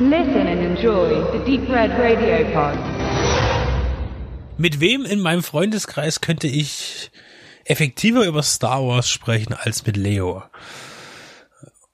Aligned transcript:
Listen 0.00 0.48
and 0.48 0.60
enjoy 0.60 1.22
the 1.30 1.38
Deep 1.46 1.68
Red 1.70 1.92
Radio 1.92 2.44
Pod. 2.52 2.76
Mit 4.58 4.80
wem 4.80 5.04
in 5.04 5.20
meinem 5.20 5.44
Freundeskreis 5.44 6.20
könnte 6.20 6.48
ich 6.48 7.12
effektiver 7.64 8.24
über 8.24 8.42
Star 8.42 8.84
Wars 8.84 9.08
sprechen 9.08 9.52
als 9.52 9.86
mit 9.86 9.96
Leo? 9.96 10.42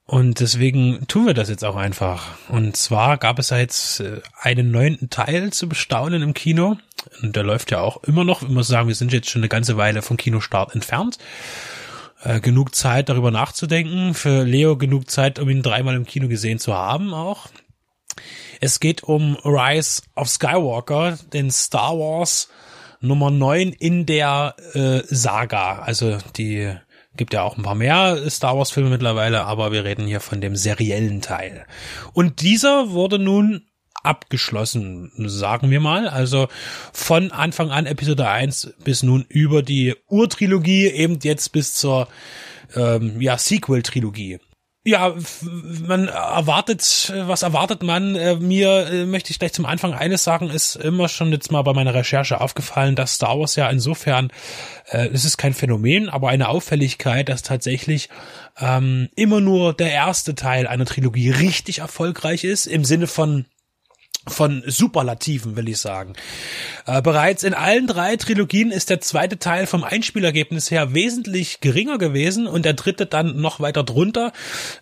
Und 0.06 0.40
deswegen 0.40 1.06
tun 1.08 1.26
wir 1.26 1.34
das 1.34 1.50
jetzt 1.50 1.62
auch 1.62 1.76
einfach. 1.76 2.38
Und 2.48 2.74
zwar 2.74 3.18
gab 3.18 3.38
es 3.38 3.50
ja 3.50 3.58
jetzt 3.58 4.00
äh, 4.00 4.22
einen 4.40 4.70
neunten 4.70 5.10
Teil 5.10 5.52
zu 5.52 5.68
bestaunen 5.68 6.22
im 6.22 6.32
Kino. 6.32 6.78
Und 7.20 7.36
der 7.36 7.42
läuft 7.42 7.70
ja 7.70 7.82
auch 7.82 8.02
immer 8.04 8.24
noch. 8.24 8.40
Ich 8.40 8.48
muss 8.48 8.68
sagen, 8.68 8.88
wir 8.88 8.94
sind 8.94 9.12
jetzt 9.12 9.28
schon 9.28 9.42
eine 9.42 9.50
ganze 9.50 9.76
Weile 9.76 10.00
vom 10.00 10.16
Kinostart 10.16 10.74
entfernt. 10.74 11.18
Äh, 12.22 12.40
genug 12.40 12.74
Zeit, 12.74 13.10
darüber 13.10 13.30
nachzudenken. 13.30 14.14
Für 14.14 14.44
Leo 14.44 14.78
genug 14.78 15.10
Zeit, 15.10 15.38
um 15.38 15.50
ihn 15.50 15.62
dreimal 15.62 15.96
im 15.96 16.06
Kino 16.06 16.28
gesehen 16.28 16.58
zu 16.58 16.72
haben 16.74 17.12
auch. 17.12 17.50
Es 18.60 18.80
geht 18.80 19.02
um 19.02 19.36
Rise 19.44 20.02
of 20.16 20.28
Skywalker, 20.28 21.18
den 21.32 21.50
Star 21.50 21.98
Wars 21.98 22.48
Nummer 23.00 23.30
9 23.30 23.72
in 23.72 24.06
der 24.06 24.54
äh, 24.74 25.02
Saga. 25.06 25.80
Also 25.80 26.18
die 26.36 26.74
Gibt 27.16 27.34
ja 27.34 27.42
auch 27.42 27.56
ein 27.56 27.64
paar 27.64 27.74
mehr 27.74 28.30
Star 28.30 28.56
Wars 28.56 28.70
Filme 28.70 28.88
mittlerweile, 28.88 29.44
aber 29.44 29.72
wir 29.72 29.84
reden 29.84 30.06
hier 30.06 30.20
von 30.20 30.40
dem 30.40 30.54
seriellen 30.54 31.20
Teil. 31.20 31.66
Und 32.12 32.40
dieser 32.40 32.90
wurde 32.90 33.18
nun 33.18 33.66
abgeschlossen, 34.02 35.10
sagen 35.26 35.70
wir 35.70 35.80
mal. 35.80 36.08
Also 36.08 36.48
von 36.92 37.32
Anfang 37.32 37.70
an 37.70 37.86
Episode 37.86 38.28
1 38.28 38.74
bis 38.84 39.02
nun 39.02 39.26
über 39.28 39.62
die 39.62 39.96
Urtrilogie, 40.06 40.86
eben 40.86 41.18
jetzt 41.20 41.50
bis 41.50 41.74
zur 41.74 42.08
ähm, 42.76 43.20
ja, 43.20 43.36
Sequel-Trilogie. 43.36 44.38
Ja, 44.82 45.14
man 45.86 46.08
erwartet, 46.08 47.12
was 47.14 47.42
erwartet 47.42 47.82
man? 47.82 48.16
Äh, 48.16 48.36
mir 48.36 48.86
äh, 48.90 49.04
möchte 49.04 49.30
ich 49.30 49.38
gleich 49.38 49.52
zum 49.52 49.66
Anfang 49.66 49.92
eines 49.92 50.24
sagen, 50.24 50.48
ist 50.48 50.76
immer 50.76 51.10
schon 51.10 51.32
jetzt 51.32 51.52
mal 51.52 51.60
bei 51.60 51.74
meiner 51.74 51.92
Recherche 51.92 52.40
aufgefallen, 52.40 52.96
dass 52.96 53.16
Star 53.16 53.38
Wars 53.38 53.56
ja 53.56 53.68
insofern, 53.68 54.32
äh, 54.86 55.08
es 55.08 55.26
ist 55.26 55.36
kein 55.36 55.52
Phänomen, 55.52 56.08
aber 56.08 56.30
eine 56.30 56.48
Auffälligkeit, 56.48 57.28
dass 57.28 57.42
tatsächlich 57.42 58.08
ähm, 58.58 59.10
immer 59.16 59.42
nur 59.42 59.74
der 59.74 59.92
erste 59.92 60.34
Teil 60.34 60.66
einer 60.66 60.86
Trilogie 60.86 61.28
richtig 61.28 61.80
erfolgreich 61.80 62.44
ist, 62.44 62.64
im 62.64 62.86
Sinne 62.86 63.06
von 63.06 63.44
von 64.28 64.62
Superlativen, 64.66 65.56
will 65.56 65.68
ich 65.68 65.78
sagen. 65.78 66.12
Äh, 66.86 67.00
bereits 67.00 67.42
in 67.42 67.54
allen 67.54 67.86
drei 67.86 68.16
Trilogien 68.16 68.70
ist 68.70 68.90
der 68.90 69.00
zweite 69.00 69.38
Teil 69.38 69.66
vom 69.66 69.82
Einspielergebnis 69.82 70.70
her 70.70 70.92
wesentlich 70.92 71.60
geringer 71.60 71.96
gewesen 71.96 72.46
und 72.46 72.66
der 72.66 72.74
dritte 72.74 73.06
dann 73.06 73.40
noch 73.40 73.60
weiter 73.60 73.82
drunter. 73.82 74.32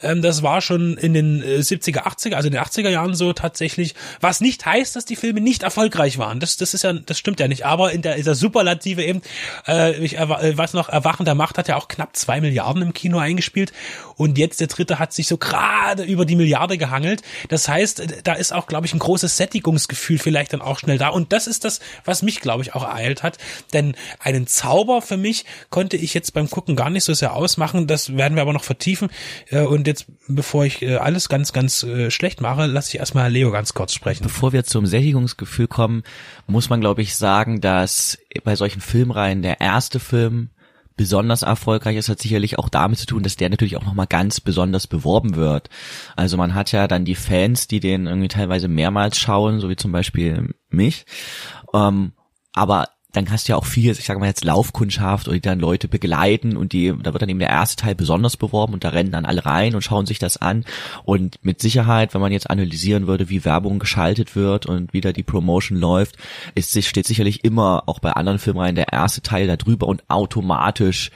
Ähm, 0.02 0.22
das 0.22 0.42
war 0.42 0.60
schon 0.60 0.96
in 0.96 1.14
den 1.14 1.42
70er, 1.42 1.98
äh, 1.98 2.00
80er, 2.00 2.34
also 2.34 2.48
in 2.48 2.54
den 2.54 2.62
80er 2.62 2.88
Jahren 2.88 3.14
so 3.14 3.32
tatsächlich, 3.32 3.94
was 4.20 4.40
nicht 4.40 4.66
heißt, 4.66 4.96
dass 4.96 5.04
die 5.04 5.16
Filme 5.16 5.40
nicht 5.40 5.62
erfolgreich 5.62 6.18
waren. 6.18 6.40
Das, 6.40 6.56
das 6.56 6.74
ist 6.74 6.82
ja, 6.82 6.92
das 6.92 7.18
stimmt 7.18 7.38
ja 7.38 7.46
nicht. 7.46 7.64
Aber 7.64 7.92
in 7.92 8.02
der, 8.02 8.16
in 8.16 8.24
der 8.24 8.34
Superlative 8.34 9.04
eben, 9.04 9.22
äh, 9.68 9.96
ich 9.98 10.18
äh, 10.18 10.58
weiß 10.58 10.72
noch, 10.72 10.88
Erwachen 10.88 11.24
der 11.24 11.36
Macht 11.36 11.58
hat 11.58 11.68
ja 11.68 11.76
auch 11.76 11.86
knapp 11.86 12.16
zwei 12.16 12.40
Milliarden 12.40 12.82
im 12.82 12.92
Kino 12.92 13.18
eingespielt 13.18 13.72
und 14.16 14.36
jetzt 14.36 14.60
der 14.60 14.66
dritte 14.66 14.98
hat 14.98 15.12
sich 15.12 15.28
so 15.28 15.36
gerade 15.36 16.02
über 16.02 16.24
die 16.24 16.34
Milliarde 16.34 16.76
gehangelt. 16.76 17.22
Das 17.48 17.68
heißt, 17.68 18.02
da 18.24 18.32
ist 18.32 18.52
auch, 18.52 18.66
glaube 18.66 18.86
ich, 18.86 18.94
ein 18.94 18.98
großes 18.98 19.27
Sättigungsgefühl 19.36 20.18
vielleicht 20.18 20.52
dann 20.52 20.62
auch 20.62 20.78
schnell 20.78 20.98
da. 20.98 21.08
Und 21.08 21.32
das 21.32 21.46
ist 21.46 21.64
das, 21.64 21.80
was 22.04 22.22
mich, 22.22 22.40
glaube 22.40 22.62
ich, 22.62 22.74
auch 22.74 22.82
ereilt 22.82 23.22
hat. 23.22 23.38
Denn 23.72 23.94
einen 24.20 24.46
Zauber 24.46 25.02
für 25.02 25.16
mich 25.16 25.44
konnte 25.70 25.96
ich 25.96 26.14
jetzt 26.14 26.32
beim 26.34 26.50
Gucken 26.50 26.76
gar 26.76 26.90
nicht 26.90 27.04
so 27.04 27.14
sehr 27.14 27.34
ausmachen. 27.34 27.86
Das 27.86 28.16
werden 28.16 28.34
wir 28.34 28.42
aber 28.42 28.52
noch 28.52 28.64
vertiefen. 28.64 29.10
Äh, 29.50 29.62
und 29.62 29.86
jetzt, 29.86 30.06
bevor 30.26 30.64
ich 30.64 30.82
äh, 30.82 30.96
alles 30.96 31.28
ganz, 31.28 31.52
ganz 31.52 31.82
äh, 31.82 32.10
schlecht 32.10 32.40
mache, 32.40 32.66
lasse 32.66 32.90
ich 32.90 33.00
erstmal 33.00 33.30
Leo 33.30 33.50
ganz 33.50 33.74
kurz 33.74 33.94
sprechen. 33.94 34.22
Bevor 34.22 34.52
wir 34.52 34.64
zum 34.64 34.86
Sättigungsgefühl 34.86 35.68
kommen, 35.68 36.02
muss 36.46 36.68
man, 36.68 36.80
glaube 36.80 37.02
ich, 37.02 37.16
sagen, 37.16 37.60
dass 37.60 38.18
bei 38.44 38.56
solchen 38.56 38.80
Filmreihen 38.80 39.42
der 39.42 39.60
erste 39.60 40.00
Film 40.00 40.50
besonders 40.98 41.40
erfolgreich 41.40 41.96
ist, 41.96 42.10
hat 42.10 42.20
sicherlich 42.20 42.58
auch 42.58 42.68
damit 42.68 42.98
zu 42.98 43.06
tun, 43.06 43.22
dass 43.22 43.36
der 43.36 43.48
natürlich 43.48 43.78
auch 43.78 43.84
nochmal 43.84 44.06
ganz 44.06 44.40
besonders 44.42 44.86
beworben 44.86 45.36
wird. 45.36 45.70
Also 46.16 46.36
man 46.36 46.54
hat 46.54 46.72
ja 46.72 46.86
dann 46.86 47.06
die 47.06 47.14
Fans, 47.14 47.68
die 47.68 47.80
den 47.80 48.06
irgendwie 48.06 48.28
teilweise 48.28 48.68
mehrmals 48.68 49.16
schauen, 49.16 49.60
so 49.60 49.70
wie 49.70 49.76
zum 49.76 49.92
Beispiel 49.92 50.54
mich. 50.68 51.06
Ähm, 51.72 52.12
aber 52.52 52.88
dann 53.12 53.30
hast 53.30 53.48
du 53.48 53.52
ja 53.52 53.56
auch 53.56 53.64
viel, 53.64 53.90
ich 53.90 54.04
sage 54.04 54.20
mal 54.20 54.26
jetzt 54.26 54.44
Laufkundschaft 54.44 55.28
oder 55.28 55.34
die 55.34 55.40
dann 55.40 55.60
Leute 55.60 55.88
begleiten 55.88 56.58
und 56.58 56.74
die, 56.74 56.92
da 57.02 57.14
wird 57.14 57.22
dann 57.22 57.28
eben 57.30 57.38
der 57.38 57.48
erste 57.48 57.76
Teil 57.76 57.94
besonders 57.94 58.36
beworben 58.36 58.74
und 58.74 58.84
da 58.84 58.90
rennen 58.90 59.10
dann 59.10 59.24
alle 59.24 59.46
rein 59.46 59.74
und 59.74 59.82
schauen 59.82 60.04
sich 60.04 60.18
das 60.18 60.36
an. 60.36 60.66
Und 61.04 61.42
mit 61.42 61.62
Sicherheit, 61.62 62.12
wenn 62.12 62.20
man 62.20 62.32
jetzt 62.32 62.50
analysieren 62.50 63.06
würde, 63.06 63.30
wie 63.30 63.46
Werbung 63.46 63.78
geschaltet 63.78 64.36
wird 64.36 64.66
und 64.66 64.92
wie 64.92 65.00
da 65.00 65.12
die 65.12 65.22
Promotion 65.22 65.78
läuft, 65.78 66.16
ist, 66.54 66.84
steht 66.84 67.06
sicherlich 67.06 67.44
immer 67.44 67.84
auch 67.86 67.98
bei 67.98 68.12
anderen 68.12 68.38
Filmreihen 68.38 68.76
der 68.76 68.92
erste 68.92 69.22
Teil 69.22 69.46
da 69.46 69.56
drüber 69.56 69.86
und 69.86 70.04
automatisch 70.08 71.10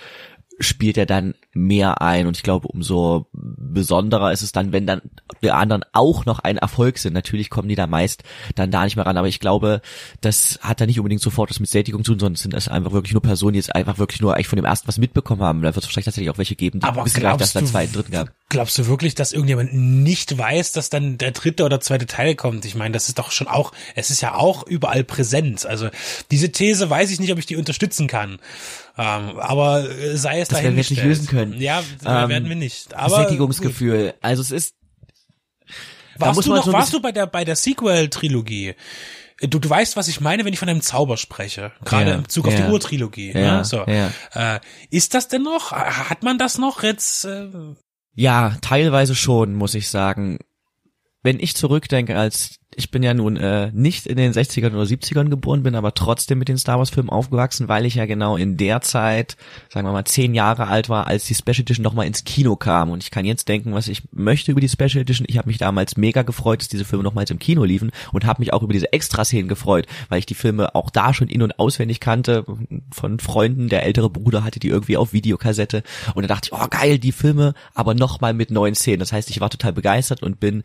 spielt 0.63 0.97
er 0.97 1.07
dann 1.07 1.35
mehr 1.53 2.01
ein 2.01 2.27
und 2.27 2.37
ich 2.37 2.43
glaube, 2.43 2.69
umso 2.69 3.27
besonderer 3.33 4.33
ist 4.33 4.43
es 4.43 4.53
dann, 4.53 4.73
wenn 4.73 4.87
dann 4.87 5.03
die 5.43 5.51
anderen 5.51 5.85
auch 5.93 6.25
noch 6.25 6.39
ein 6.39 6.57
Erfolg 6.57 6.99
sind. 6.99 7.13
Natürlich 7.13 7.51
kommen 7.51 7.69
die 7.69 7.75
da 7.75 7.87
meist 7.87 8.23
dann 8.55 8.71
da 8.71 8.85
nicht 8.85 8.97
mehr 8.97 9.07
ran, 9.07 9.17
aber 9.17 9.29
ich 9.29 9.41
glaube, 9.41 9.83
das 10.21 10.59
hat 10.63 10.81
da 10.81 10.87
nicht 10.87 10.99
unbedingt 10.99 11.21
sofort 11.21 11.51
was 11.51 11.61
mit 11.61 11.69
Sättigung 11.69 12.05
zu 12.05 12.13
tun, 12.13 12.21
sondern 12.21 12.37
sind 12.37 12.55
das 12.55 12.69
einfach 12.69 12.93
wirklich 12.93 13.13
nur 13.13 13.23
Personen, 13.23 13.55
die 13.55 13.59
jetzt 13.59 13.75
einfach 13.75 13.99
wirklich 13.99 14.21
nur 14.21 14.35
eigentlich 14.35 14.49
von 14.49 14.57
dem 14.57 14.65
ersten 14.65 14.89
was 14.89 14.99
mitbekommen 14.99 15.43
haben. 15.43 15.63
Da 15.63 15.75
wird 15.75 15.79
es 15.79 15.85
wahrscheinlich 15.85 16.07
tatsächlich 16.07 16.31
auch 16.31 16.39
welche 16.39 16.57
geben, 16.57 16.81
die 16.81 16.87
aber 16.87 17.05
wissen 17.05 17.21
gar 17.21 17.33
nicht, 17.33 17.43
dass 17.43 17.53
da 17.53 17.65
zweiten, 17.65 17.93
dritten 17.93 18.13
gab. 18.13 18.31
Glaubst 18.49 18.79
du 18.79 18.87
wirklich, 18.87 19.15
dass 19.15 19.33
irgendjemand 19.33 19.75
nicht 19.75 20.37
weiß, 20.37 20.73
dass 20.73 20.91
dann 20.91 21.19
der 21.19 21.33
dritte 21.33 21.65
oder 21.65 21.81
zweite 21.81 22.07
Teil 22.07 22.35
kommt? 22.35 22.65
Ich 22.65 22.75
meine, 22.75 22.93
das 22.93 23.09
ist 23.09 23.19
doch 23.19 23.31
schon 23.31 23.49
auch, 23.49 23.73
es 23.95 24.11
ist 24.11 24.21
ja 24.21 24.35
auch 24.35 24.67
überall 24.67 25.05
präsent. 25.05 25.67
Also 25.67 25.89
diese 26.31 26.53
These 26.53 26.89
weiß 26.89 27.11
ich 27.11 27.21
nicht, 27.21 27.33
ob 27.33 27.39
ich 27.39 27.47
die 27.47 27.57
unterstützen 27.57 28.07
kann. 28.07 28.39
Ähm, 28.99 29.39
aber 29.39 29.87
sei 30.15 30.41
es 30.41 30.49
das 30.49 30.63
werden 30.63 30.77
wir 30.77 30.85
nicht 30.89 31.03
lösen 31.03 31.27
können. 31.27 31.55
Ja, 31.61 31.83
ähm, 32.05 32.29
werden 32.29 32.49
wir 32.49 32.57
nicht. 32.57 32.95
Aber 32.95 33.17
Sättigungsgefühl. 33.17 34.07
Gut. 34.07 34.15
Also 34.21 34.43
es 34.43 34.51
ist. 34.51 34.75
Warst 36.17 36.45
du 36.45 36.55
noch, 36.55 36.65
so 36.65 36.73
warst 36.73 36.93
du 36.93 37.01
bei 37.01 37.11
der 37.11 37.27
bei 37.27 37.45
der 37.45 37.57
Sequel-Trilogie? 37.57 38.75
Du, 39.41 39.59
du 39.59 39.69
weißt, 39.69 39.97
was 39.97 40.09
ich 40.09 40.21
meine, 40.21 40.45
wenn 40.45 40.53
ich 40.53 40.59
von 40.59 40.69
einem 40.69 40.83
Zauber 40.83 41.17
spreche. 41.17 41.73
Gerade 41.85 42.11
ja, 42.11 42.17
im 42.17 42.23
Bezug 42.23 42.47
auf 42.47 42.53
ja, 42.53 42.67
die 42.67 42.73
Urtrilogie. 42.73 43.33
Ja, 43.33 43.59
ne? 43.59 43.65
so. 43.65 43.85
Äh, 43.85 44.61
ist 44.91 45.15
das 45.15 45.29
denn 45.29 45.43
noch? 45.43 45.73
Hat 45.73 46.23
man 46.23 46.39
das 46.39 46.59
noch 46.59 46.83
jetzt? 46.83 47.25
Äh 47.25 47.49
ja, 48.15 48.57
teilweise 48.61 49.15
schon, 49.15 49.55
muss 49.55 49.75
ich 49.75 49.89
sagen. 49.89 50.39
Wenn 51.23 51.41
ich 51.41 51.57
zurückdenke, 51.57 52.17
als 52.17 52.57
ich 52.77 52.91
bin 52.91 53.03
ja 53.03 53.13
nun 53.15 53.37
äh, 53.37 53.71
nicht 53.73 54.07
in 54.07 54.17
den 54.17 54.33
60ern 54.33 54.73
oder 54.73 54.85
70ern 54.85 55.29
geboren, 55.29 55.63
bin 55.63 55.75
aber 55.75 55.95
trotzdem 55.95 56.39
mit 56.39 56.49
den 56.49 56.59
Star 56.59 56.79
Wars 56.79 56.91
Filmen 56.91 57.11
aufgewachsen, 57.11 57.69
weil 57.69 57.85
ich 57.87 57.97
ja 57.97 58.07
genau 58.07 58.37
in 58.37 58.57
der 58.57 58.81
Zeit, 58.81 59.37
sagen 59.69 59.87
wir 59.87 59.93
mal, 59.93 60.05
zehn 60.05 60.35
Jahre 60.35 60.69
alt 60.69 60.89
war, 60.89 61.07
als 61.07 61.25
die 61.25 61.35
Special 61.35 61.61
Edition 61.61 61.85
nochmal 61.85 62.07
ins 62.07 62.25
Kino 62.25 62.57
kam. 62.57 62.91
Und 62.91 63.03
ich 63.03 63.11
kann 63.11 63.25
jetzt 63.25 63.49
denken, 63.49 63.75
was 63.75 63.89
ich 63.89 64.03
möchte 64.13 64.53
über 64.53 64.61
die 64.61 64.69
Special 64.69 65.03
Edition. 65.03 65.27
Ich 65.29 65.39
habe 65.39 65.49
mich 65.49 65.59
damals 65.59 65.97
mega 65.97 66.23
gefreut, 66.23 66.61
dass 66.61 66.69
diese 66.69 66.85
Filme 66.85 67.05
nochmals 67.05 67.31
im 67.31 67.39
Kino 67.39 67.65
liefen 67.65 67.91
und 68.13 68.25
habe 68.25 68.41
mich 68.41 68.53
auch 68.53 68.63
über 68.63 68.73
diese 68.73 68.93
Extraszenen 68.93 69.49
gefreut, 69.49 69.87
weil 70.09 70.19
ich 70.19 70.27
die 70.27 70.35
Filme 70.35 70.75
auch 70.75 70.91
da 70.91 71.13
schon 71.13 71.29
in- 71.29 71.43
und 71.43 71.59
auswendig 71.59 72.01
kannte 72.01 72.45
von 72.91 73.19
Freunden. 73.19 73.69
Der 73.69 73.85
ältere 73.85 74.11
Bruder 74.11 74.45
hatte 74.45 74.61
die 74.61 74.69
irgendwie 74.69 74.97
auf 74.97 75.13
Videokassette 75.13 75.83
und 76.15 76.23
da 76.23 76.29
dachte 76.29 76.51
ich, 76.51 76.59
oh 76.59 76.67
geil, 76.71 76.99
die 76.99 77.13
Filme, 77.13 77.55
aber 77.75 77.95
nochmal 77.95 78.33
mit 78.35 78.51
neuen 78.51 78.75
Szenen. 78.75 79.01
Das 79.01 79.13
heißt, 79.13 79.31
ich 79.31 79.41
war 79.41 79.51
total 79.51 79.73
begeistert 79.73 80.23
und 80.23 80.41
bin 80.41 80.63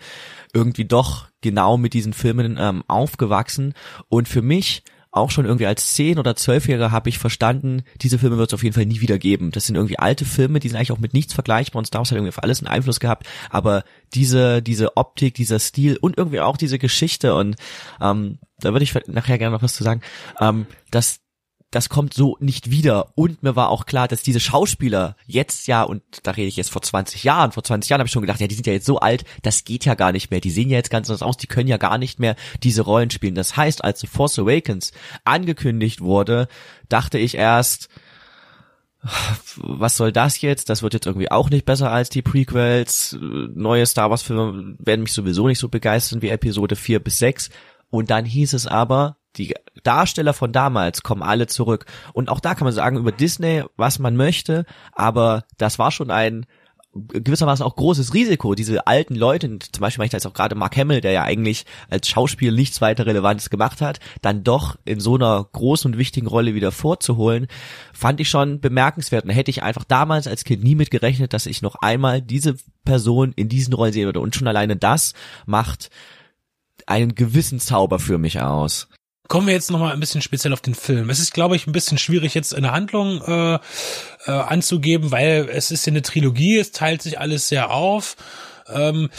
irgendwie 0.53 0.85
doch 0.85 1.28
genau 1.41 1.77
mit 1.77 1.93
diesen 1.93 2.13
Filmen 2.13 2.57
ähm, 2.59 2.83
aufgewachsen 2.87 3.73
und 4.09 4.27
für 4.27 4.41
mich 4.41 4.83
auch 5.11 5.31
schon 5.31 5.45
irgendwie 5.45 5.65
als 5.65 5.93
zehn 5.93 6.19
oder 6.19 6.35
zwölfjähriger 6.35 6.91
habe 6.91 7.09
ich 7.09 7.17
verstanden, 7.17 7.83
diese 8.01 8.19
Filme 8.19 8.37
wird 8.37 8.49
es 8.49 8.53
auf 8.53 8.63
jeden 8.63 8.75
Fall 8.75 8.85
nie 8.85 9.01
wieder 9.01 9.17
geben. 9.17 9.51
Das 9.51 9.65
sind 9.65 9.75
irgendwie 9.75 9.97
alte 9.97 10.25
Filme, 10.25 10.59
die 10.59 10.69
sind 10.69 10.77
eigentlich 10.77 10.91
auch 10.91 10.99
mit 10.99 11.13
nichts 11.13 11.33
vergleichbar 11.33 11.79
und 11.79 11.85
Star 11.85 12.00
Wars 12.00 12.12
hat 12.12 12.17
irgendwie 12.17 12.29
auf 12.29 12.44
alles 12.44 12.59
einen 12.59 12.67
Einfluss 12.67 13.00
gehabt, 13.00 13.25
aber 13.50 13.83
diese, 14.13 14.62
diese 14.62 14.95
Optik, 14.95 15.33
dieser 15.33 15.59
Stil 15.59 15.97
und 15.97 16.17
irgendwie 16.17 16.41
auch 16.41 16.57
diese 16.57 16.77
Geschichte 16.77 17.35
und 17.35 17.56
ähm, 18.01 18.39
da 18.59 18.73
würde 18.73 18.83
ich 18.83 18.94
nachher 19.07 19.38
gerne 19.38 19.56
noch 19.56 19.63
was 19.63 19.75
zu 19.75 19.83
sagen, 19.83 20.01
ähm, 20.39 20.65
dass 20.91 21.19
das 21.77 21.89
kommt 21.89 22.15
so 22.15 22.38
nicht 22.39 22.71
wieder. 22.71 23.12
Und 23.13 23.44
mir 23.44 23.56
war 23.56 23.69
auch 23.69 23.85
klar, 23.85 24.07
dass 24.07 24.24
diese 24.24 24.39
Schauspieler 24.39 25.15
jetzt 25.27 25.68
ja, 25.68 25.83
und 25.83 26.01
da 26.24 26.31
rede 26.31 26.47
ich 26.47 26.56
jetzt 26.56 26.71
vor 26.71 26.81
20 26.81 27.24
Jahren, 27.24 27.51
vor 27.51 27.63
20 27.63 27.88
Jahren 27.88 28.00
habe 28.00 28.07
ich 28.07 28.12
schon 28.12 28.24
gedacht, 28.24 28.39
ja, 28.39 28.47
die 28.47 28.56
sind 28.56 28.65
ja 28.65 28.74
jetzt 28.74 28.88
so 28.88 28.97
alt, 28.97 29.25
das 29.44 29.63
geht 29.63 29.85
ja 29.85 29.94
gar 29.94 30.12
nicht 30.12 30.31
mehr. 30.31 30.41
Die 30.41 30.50
sehen 30.50 30.71
ja 30.71 30.77
jetzt 30.77 30.89
ganz 30.89 31.07
anders 31.07 31.21
aus, 31.21 31.38
die 31.38 31.45
können 31.45 31.68
ja 31.68 31.77
gar 31.77 32.00
nicht 32.00 32.19
mehr 32.19 32.35
diese 32.63 32.81
Rollen 32.81 33.12
spielen. 33.12 33.35
Das 33.35 33.56
heißt, 33.56 33.83
als 33.83 34.00
The 34.00 34.07
Force 34.07 34.39
Awakens 34.39 34.91
angekündigt 35.24 36.01
wurde, 36.01 36.47
dachte 36.89 37.19
ich 37.19 37.35
erst, 37.35 37.89
was 39.57 39.97
soll 39.97 40.12
das 40.12 40.41
jetzt? 40.41 40.71
Das 40.71 40.81
wird 40.81 40.95
jetzt 40.95 41.06
irgendwie 41.06 41.29
auch 41.29 41.51
nicht 41.51 41.65
besser 41.65 41.91
als 41.91 42.09
die 42.09 42.24
Prequels. 42.24 43.15
Neue 43.21 43.85
Star 43.85 44.09
Wars 44.09 44.24
Filme 44.24 44.75
werden 44.79 45.03
mich 45.03 45.13
sowieso 45.13 45.47
nicht 45.47 45.59
so 45.59 45.69
begeistern 45.69 46.24
wie 46.24 46.29
Episode 46.29 46.75
4 46.75 47.03
bis 47.03 47.19
6. 47.19 47.51
Und 47.91 48.09
dann 48.09 48.25
hieß 48.25 48.53
es 48.53 48.65
aber, 48.65 49.18
die 49.38 49.54
Darsteller 49.84 50.34
von 50.34 50.51
damals 50.51 51.04
kommen 51.04 51.24
alle 51.24 51.48
zurück. 51.48 51.86
Und 52.13 52.30
auch 52.30 52.39
da 52.39 52.56
kann 52.56 52.66
man 52.66 52.74
sagen 52.74 52.98
über 52.98 53.12
Disney, 53.12 53.63
was 53.75 54.00
man 54.00 54.16
möchte, 54.16 54.66
aber 54.94 55.44
das 55.57 55.80
war 55.80 55.92
schon 55.92 56.12
ein 56.12 56.45
gewissermaßen 57.07 57.66
auch 57.66 57.75
großes 57.75 58.13
Risiko, 58.13 58.56
diese 58.56 58.88
alten 58.88 59.16
Leute, 59.16 59.48
zum 59.60 59.81
Beispiel 59.81 60.00
meine 60.00 60.07
ich 60.07 60.12
da 60.12 60.18
jetzt 60.18 60.28
auch 60.28 60.34
gerade 60.34 60.56
Mark 60.56 60.75
Hamill, 60.78 61.01
der 61.01 61.12
ja 61.12 61.24
eigentlich 61.24 61.66
als 61.89 62.07
Schauspieler 62.07 62.56
nichts 62.56 62.81
weiter 62.81 63.06
Relevantes 63.06 63.50
gemacht 63.50 63.81
hat, 63.81 64.00
dann 64.22 64.44
doch 64.44 64.78
in 64.86 65.00
so 65.00 65.16
einer 65.16 65.48
großen 65.51 65.92
und 65.92 65.98
wichtigen 65.98 66.28
Rolle 66.28 66.56
wieder 66.56 66.72
vorzuholen, 66.72 67.48
fand 67.94 68.19
ich 68.19 68.30
schon 68.30 68.60
bemerkenswert. 68.60 69.25
Und 69.25 69.31
hätte 69.31 69.51
ich 69.51 69.63
einfach 69.63 69.84
damals 69.84 70.28
als 70.28 70.44
Kind 70.44 70.63
nie 70.63 70.75
mit 70.75 70.92
gerechnet, 70.92 71.34
dass 71.34 71.45
ich 71.45 71.62
noch 71.62 71.75
einmal 71.75 72.22
diese 72.22 72.56
Person 72.84 73.34
in 73.36 73.50
diesen 73.50 73.74
Rollen 73.74 73.94
sehen 73.94 74.06
würde. 74.06 74.19
Und 74.19 74.36
schon 74.36 74.48
alleine 74.48 74.75
das 74.75 75.13
macht 75.45 75.89
einen 76.86 77.16
gewissen 77.16 77.60
Zauber 77.60 78.00
für 78.00 78.18
mich 78.18 78.42
aus. 78.42 78.88
Kommen 79.27 79.47
wir 79.47 79.53
jetzt 79.53 79.71
nochmal 79.71 79.94
ein 79.94 80.00
bisschen 80.00 80.21
speziell 80.21 80.53
auf 80.53 80.62
den 80.62 80.75
Film. 80.75 81.09
Es 81.09 81.19
ist, 81.19 81.33
glaube 81.33 81.56
ich, 81.56 81.68
ein 81.68 81.74
bisschen 81.74 81.97
schwierig, 81.97 82.33
jetzt 82.33 82.56
eine 82.56 82.71
Handlung 82.71 83.21
äh, 83.21 83.56
äh, 84.25 84.31
anzugeben, 84.31 85.12
weil 85.12 85.50
es 85.51 85.71
ist 85.71 85.85
ja 85.85 85.91
eine 85.91 86.01
Trilogie, 86.01 86.57
es 86.57 86.71
teilt 86.71 87.01
sich 87.01 87.19
alles 87.19 87.50
sehr 87.50 87.71
auf. 87.71 88.15
Ähm, 88.69 89.09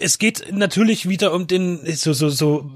es 0.00 0.18
geht 0.18 0.52
natürlich 0.52 1.08
wieder 1.08 1.32
um 1.32 1.46
den, 1.46 1.80
so, 1.94 2.12
so, 2.12 2.28
so 2.28 2.70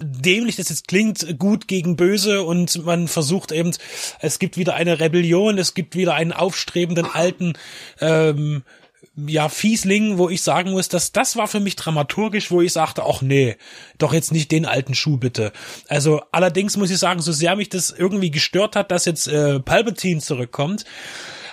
dämlich 0.00 0.56
das 0.56 0.68
jetzt 0.68 0.88
klingt, 0.88 1.38
gut 1.38 1.68
gegen 1.68 1.96
böse 1.96 2.42
und 2.42 2.84
man 2.84 3.08
versucht 3.08 3.52
eben, 3.52 3.72
es 4.20 4.38
gibt 4.38 4.56
wieder 4.56 4.74
eine 4.74 5.00
Rebellion, 5.00 5.58
es 5.58 5.74
gibt 5.74 5.94
wieder 5.96 6.14
einen 6.14 6.32
aufstrebenden 6.32 7.06
alten 7.06 7.54
ähm, 8.00 8.62
ja, 9.16 9.48
Fiesling, 9.48 10.18
wo 10.18 10.28
ich 10.28 10.42
sagen 10.42 10.72
muss, 10.72 10.88
dass 10.88 11.12
das 11.12 11.36
war 11.36 11.48
für 11.48 11.60
mich 11.60 11.76
dramaturgisch, 11.76 12.50
wo 12.50 12.60
ich 12.60 12.72
sagte, 12.72 13.04
ach 13.06 13.22
nee, 13.22 13.56
doch 13.96 14.12
jetzt 14.12 14.30
nicht 14.30 14.50
den 14.50 14.66
alten 14.66 14.94
Schuh 14.94 15.16
bitte. 15.16 15.52
Also 15.88 16.22
allerdings 16.32 16.76
muss 16.76 16.90
ich 16.90 16.98
sagen, 16.98 17.22
so 17.22 17.32
sehr 17.32 17.56
mich 17.56 17.70
das 17.70 17.90
irgendwie 17.90 18.30
gestört 18.30 18.76
hat, 18.76 18.90
dass 18.90 19.06
jetzt 19.06 19.26
äh, 19.26 19.58
Palpatine 19.60 20.20
zurückkommt, 20.20 20.84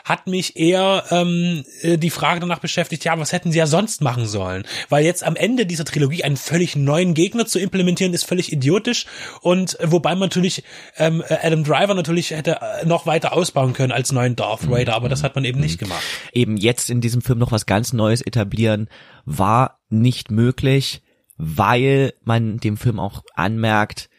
hat 0.03 0.27
mich 0.27 0.57
eher 0.57 1.05
ähm, 1.11 1.63
äh, 1.81 1.97
die 1.97 2.09
Frage 2.09 2.41
danach 2.41 2.59
beschäftigt, 2.59 3.05
ja, 3.05 3.17
was 3.17 3.31
hätten 3.31 3.51
sie 3.51 3.59
ja 3.59 3.67
sonst 3.67 4.01
machen 4.01 4.25
sollen? 4.25 4.65
Weil 4.89 5.05
jetzt 5.05 5.23
am 5.23 5.35
Ende 5.35 5.65
dieser 5.65 5.85
Trilogie 5.85 6.23
einen 6.23 6.37
völlig 6.37 6.75
neuen 6.75 7.13
Gegner 7.13 7.45
zu 7.45 7.59
implementieren, 7.59 8.13
ist 8.13 8.25
völlig 8.25 8.51
idiotisch. 8.51 9.05
Und 9.41 9.79
äh, 9.79 9.91
wobei 9.91 10.11
man 10.11 10.21
natürlich 10.21 10.63
ähm, 10.97 11.23
äh, 11.27 11.37
Adam 11.41 11.63
Driver 11.63 11.93
natürlich 11.93 12.31
hätte 12.31 12.59
noch 12.85 13.05
weiter 13.05 13.33
ausbauen 13.33 13.73
können 13.73 13.91
als 13.91 14.11
neuen 14.11 14.35
Darth 14.35 14.69
Vader, 14.69 14.95
aber 14.95 15.09
das 15.09 15.23
hat 15.23 15.35
man 15.35 15.45
eben 15.45 15.59
nicht 15.59 15.79
gemacht. 15.79 16.03
Eben 16.33 16.57
jetzt 16.57 16.89
in 16.89 17.01
diesem 17.01 17.21
Film 17.21 17.39
noch 17.39 17.51
was 17.51 17.65
ganz 17.65 17.93
Neues 17.93 18.21
etablieren, 18.21 18.89
war 19.25 19.79
nicht 19.89 20.31
möglich, 20.31 21.01
weil 21.37 22.13
man 22.23 22.57
dem 22.57 22.77
Film 22.77 22.99
auch 22.99 23.23
anmerkt, 23.35 24.09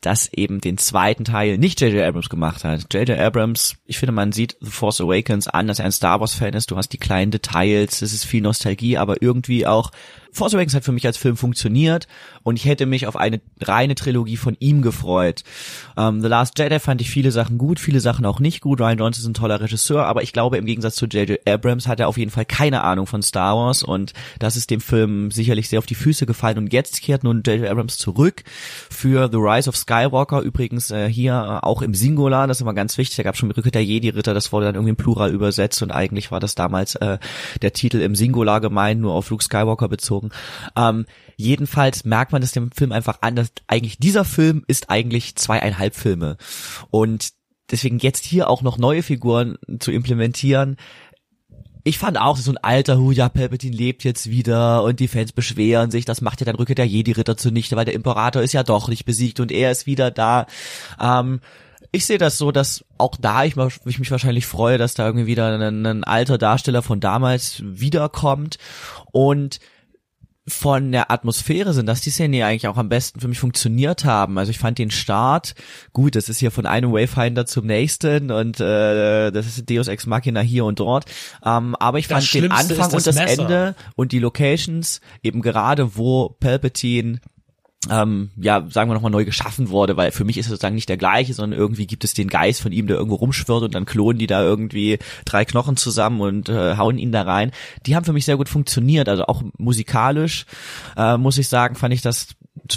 dass 0.00 0.32
eben 0.32 0.60
den 0.60 0.78
zweiten 0.78 1.24
Teil 1.24 1.58
nicht 1.58 1.80
J.J. 1.80 2.06
Abrams 2.06 2.28
gemacht 2.28 2.64
hat. 2.64 2.92
J.J. 2.92 3.18
Abrams, 3.18 3.76
ich 3.84 3.98
finde, 3.98 4.12
man 4.12 4.32
sieht 4.32 4.56
The 4.60 4.70
Force 4.70 5.00
Awakens 5.00 5.48
an, 5.48 5.66
dass 5.66 5.80
er 5.80 5.86
ein 5.86 5.92
Star 5.92 6.20
Wars 6.20 6.34
Fan 6.34 6.54
ist. 6.54 6.70
Du 6.70 6.76
hast 6.76 6.90
die 6.90 6.98
kleinen 6.98 7.32
Details, 7.32 8.02
es 8.02 8.12
ist 8.12 8.24
viel 8.24 8.42
Nostalgie, 8.42 8.96
aber 8.96 9.20
irgendwie 9.22 9.66
auch 9.66 9.90
Force 10.32 10.54
Awakens 10.54 10.74
hat 10.74 10.84
für 10.84 10.92
mich 10.92 11.06
als 11.06 11.16
Film 11.16 11.36
funktioniert 11.36 12.06
und 12.42 12.56
ich 12.56 12.64
hätte 12.64 12.86
mich 12.86 13.06
auf 13.06 13.16
eine 13.16 13.40
reine 13.60 13.94
Trilogie 13.94 14.36
von 14.36 14.56
ihm 14.60 14.82
gefreut. 14.82 15.42
Um, 15.96 16.20
The 16.20 16.28
Last 16.28 16.58
Jedi 16.58 16.78
fand 16.78 17.00
ich 17.00 17.10
viele 17.10 17.32
Sachen 17.32 17.58
gut, 17.58 17.80
viele 17.80 18.00
Sachen 18.00 18.24
auch 18.26 18.40
nicht 18.40 18.60
gut. 18.60 18.80
Ryan 18.80 18.98
Johnson 18.98 19.22
ist 19.22 19.28
ein 19.28 19.34
toller 19.34 19.60
Regisseur, 19.60 20.06
aber 20.06 20.22
ich 20.22 20.32
glaube, 20.32 20.56
im 20.58 20.66
Gegensatz 20.66 20.96
zu 20.96 21.06
J.J. 21.06 21.40
Abrams 21.48 21.88
hat 21.88 22.00
er 22.00 22.08
auf 22.08 22.18
jeden 22.18 22.30
Fall 22.30 22.44
keine 22.44 22.82
Ahnung 22.82 23.06
von 23.06 23.22
Star 23.22 23.56
Wars 23.56 23.82
und 23.82 24.12
das 24.38 24.56
ist 24.56 24.70
dem 24.70 24.80
Film 24.80 25.30
sicherlich 25.30 25.68
sehr 25.68 25.78
auf 25.78 25.86
die 25.86 25.94
Füße 25.94 26.26
gefallen 26.26 26.58
und 26.58 26.72
jetzt 26.72 27.00
kehrt 27.02 27.24
nun 27.24 27.42
J.J. 27.44 27.68
Abrams 27.68 27.98
zurück 27.98 28.44
für 28.90 29.28
The 29.30 29.38
Rise 29.38 29.68
of 29.68 29.76
Skywalker, 29.76 30.40
übrigens 30.40 30.90
äh, 30.90 31.08
hier 31.08 31.32
äh, 31.32 31.66
auch 31.66 31.82
im 31.82 31.94
Singular, 31.94 32.46
das 32.46 32.58
ist 32.58 32.62
immer 32.62 32.74
ganz 32.74 32.98
wichtig, 32.98 33.16
da 33.16 33.22
gab 33.22 33.34
es 33.34 33.40
schon 33.40 33.50
Rückkehr 33.50 33.72
der 33.72 33.84
Jedi-Ritter, 33.84 34.34
das 34.34 34.52
wurde 34.52 34.66
dann 34.66 34.74
irgendwie 34.74 34.90
im 34.90 34.96
Plural 34.96 35.32
übersetzt 35.32 35.82
und 35.82 35.90
eigentlich 35.90 36.30
war 36.30 36.40
das 36.40 36.54
damals 36.54 36.94
äh, 36.96 37.18
der 37.62 37.72
Titel 37.72 38.00
im 38.00 38.14
Singular 38.14 38.60
gemeint, 38.60 39.00
nur 39.00 39.12
auf 39.12 39.30
Luke 39.30 39.42
Skywalker 39.42 39.88
bezogen. 39.88 40.17
Ähm, 40.76 41.06
jedenfalls 41.36 42.04
merkt 42.04 42.32
man 42.32 42.42
es 42.42 42.52
dem 42.52 42.70
Film 42.72 42.92
einfach 42.92 43.18
an, 43.22 43.36
dass 43.36 43.52
eigentlich 43.66 43.98
dieser 43.98 44.24
Film 44.24 44.64
ist 44.66 44.90
eigentlich 44.90 45.36
zweieinhalb 45.36 45.94
Filme. 45.94 46.36
Und 46.90 47.30
deswegen 47.70 47.98
jetzt 47.98 48.24
hier 48.24 48.48
auch 48.48 48.62
noch 48.62 48.78
neue 48.78 49.02
Figuren 49.02 49.58
zu 49.78 49.92
implementieren, 49.92 50.76
ich 51.84 51.98
fand 51.98 52.18
auch, 52.20 52.36
so 52.36 52.52
ein 52.52 52.58
alter 52.58 52.98
Hu, 52.98 53.12
ja, 53.12 53.30
Palpatine 53.30 53.74
lebt 53.74 54.04
jetzt 54.04 54.28
wieder 54.28 54.82
und 54.82 55.00
die 55.00 55.08
Fans 55.08 55.32
beschweren 55.32 55.90
sich, 55.90 56.04
das 56.04 56.20
macht 56.20 56.40
ja 56.40 56.44
dann 56.44 56.56
Rücke 56.56 56.74
der 56.74 56.86
Jedi-Ritter 56.86 57.36
zunichte, 57.36 57.76
weil 57.76 57.86
der 57.86 57.94
Imperator 57.94 58.42
ist 58.42 58.52
ja 58.52 58.62
doch 58.62 58.88
nicht 58.88 59.06
besiegt 59.06 59.40
und 59.40 59.50
er 59.50 59.70
ist 59.70 59.86
wieder 59.86 60.10
da. 60.10 60.46
Ähm, 61.00 61.40
ich 61.90 62.04
sehe 62.04 62.18
das 62.18 62.36
so, 62.36 62.52
dass 62.52 62.84
auch 62.98 63.16
da 63.18 63.44
ich, 63.44 63.54
ich, 63.56 63.98
mich 63.98 64.10
wahrscheinlich 64.10 64.46
freue, 64.46 64.76
dass 64.76 64.94
da 64.94 65.06
irgendwie 65.06 65.26
wieder 65.26 65.58
ein, 65.58 65.86
ein 65.86 66.04
alter 66.04 66.36
Darsteller 66.36 66.82
von 66.82 67.00
damals 67.00 67.62
wiederkommt 67.64 68.58
und 69.12 69.58
von 70.48 70.92
der 70.92 71.10
Atmosphäre 71.10 71.72
sind, 71.72 71.86
dass 71.86 72.00
die 72.00 72.10
Szenen 72.10 72.34
ja 72.34 72.46
eigentlich 72.46 72.68
auch 72.68 72.76
am 72.76 72.88
besten 72.88 73.20
für 73.20 73.28
mich 73.28 73.38
funktioniert 73.38 74.04
haben. 74.04 74.38
Also 74.38 74.50
ich 74.50 74.58
fand 74.58 74.78
den 74.78 74.90
Start 74.90 75.54
gut, 75.92 76.14
das 76.14 76.28
ist 76.28 76.38
hier 76.38 76.50
von 76.50 76.66
einem 76.66 76.92
Wayfinder 76.92 77.46
zum 77.46 77.66
nächsten 77.66 78.30
und 78.30 78.60
äh, 78.60 79.30
das 79.30 79.46
ist 79.46 79.70
Deus 79.70 79.88
Ex 79.88 80.06
Machina 80.06 80.40
hier 80.40 80.64
und 80.64 80.80
dort. 80.80 81.04
Ähm, 81.44 81.74
aber 81.76 81.98
ich 81.98 82.08
fand 82.08 82.32
den 82.34 82.50
Anfang 82.50 82.92
und 82.92 83.06
das 83.06 83.16
Messer. 83.16 83.42
Ende 83.42 83.74
und 83.96 84.12
die 84.12 84.18
Locations 84.18 85.00
eben 85.22 85.42
gerade, 85.42 85.96
wo 85.96 86.30
Palpatine 86.40 87.20
ähm, 87.88 88.30
ja, 88.36 88.66
sagen 88.70 88.90
wir 88.90 88.94
nochmal 88.94 89.12
neu 89.12 89.24
geschaffen 89.24 89.68
wurde, 89.68 89.96
weil 89.96 90.10
für 90.10 90.24
mich 90.24 90.36
ist 90.36 90.46
es 90.46 90.50
sozusagen 90.50 90.74
nicht 90.74 90.88
der 90.88 90.96
gleiche, 90.96 91.32
sondern 91.32 91.58
irgendwie 91.58 91.86
gibt 91.86 92.02
es 92.02 92.12
den 92.12 92.28
Geist 92.28 92.60
von 92.60 92.72
ihm, 92.72 92.88
der 92.88 92.96
irgendwo 92.96 93.16
rumschwirrt 93.16 93.62
und 93.62 93.74
dann 93.74 93.86
klonen 93.86 94.18
die 94.18 94.26
da 94.26 94.42
irgendwie 94.42 94.98
drei 95.24 95.44
Knochen 95.44 95.76
zusammen 95.76 96.20
und 96.20 96.48
äh, 96.48 96.76
hauen 96.76 96.98
ihn 96.98 97.12
da 97.12 97.22
rein. 97.22 97.52
Die 97.86 97.94
haben 97.94 98.04
für 98.04 98.12
mich 98.12 98.24
sehr 98.24 98.36
gut 98.36 98.48
funktioniert, 98.48 99.08
also 99.08 99.26
auch 99.26 99.42
musikalisch, 99.58 100.46
äh, 100.96 101.16
muss 101.16 101.38
ich 101.38 101.48
sagen, 101.48 101.76
fand 101.76 101.94
ich 101.94 102.02
das 102.02 102.28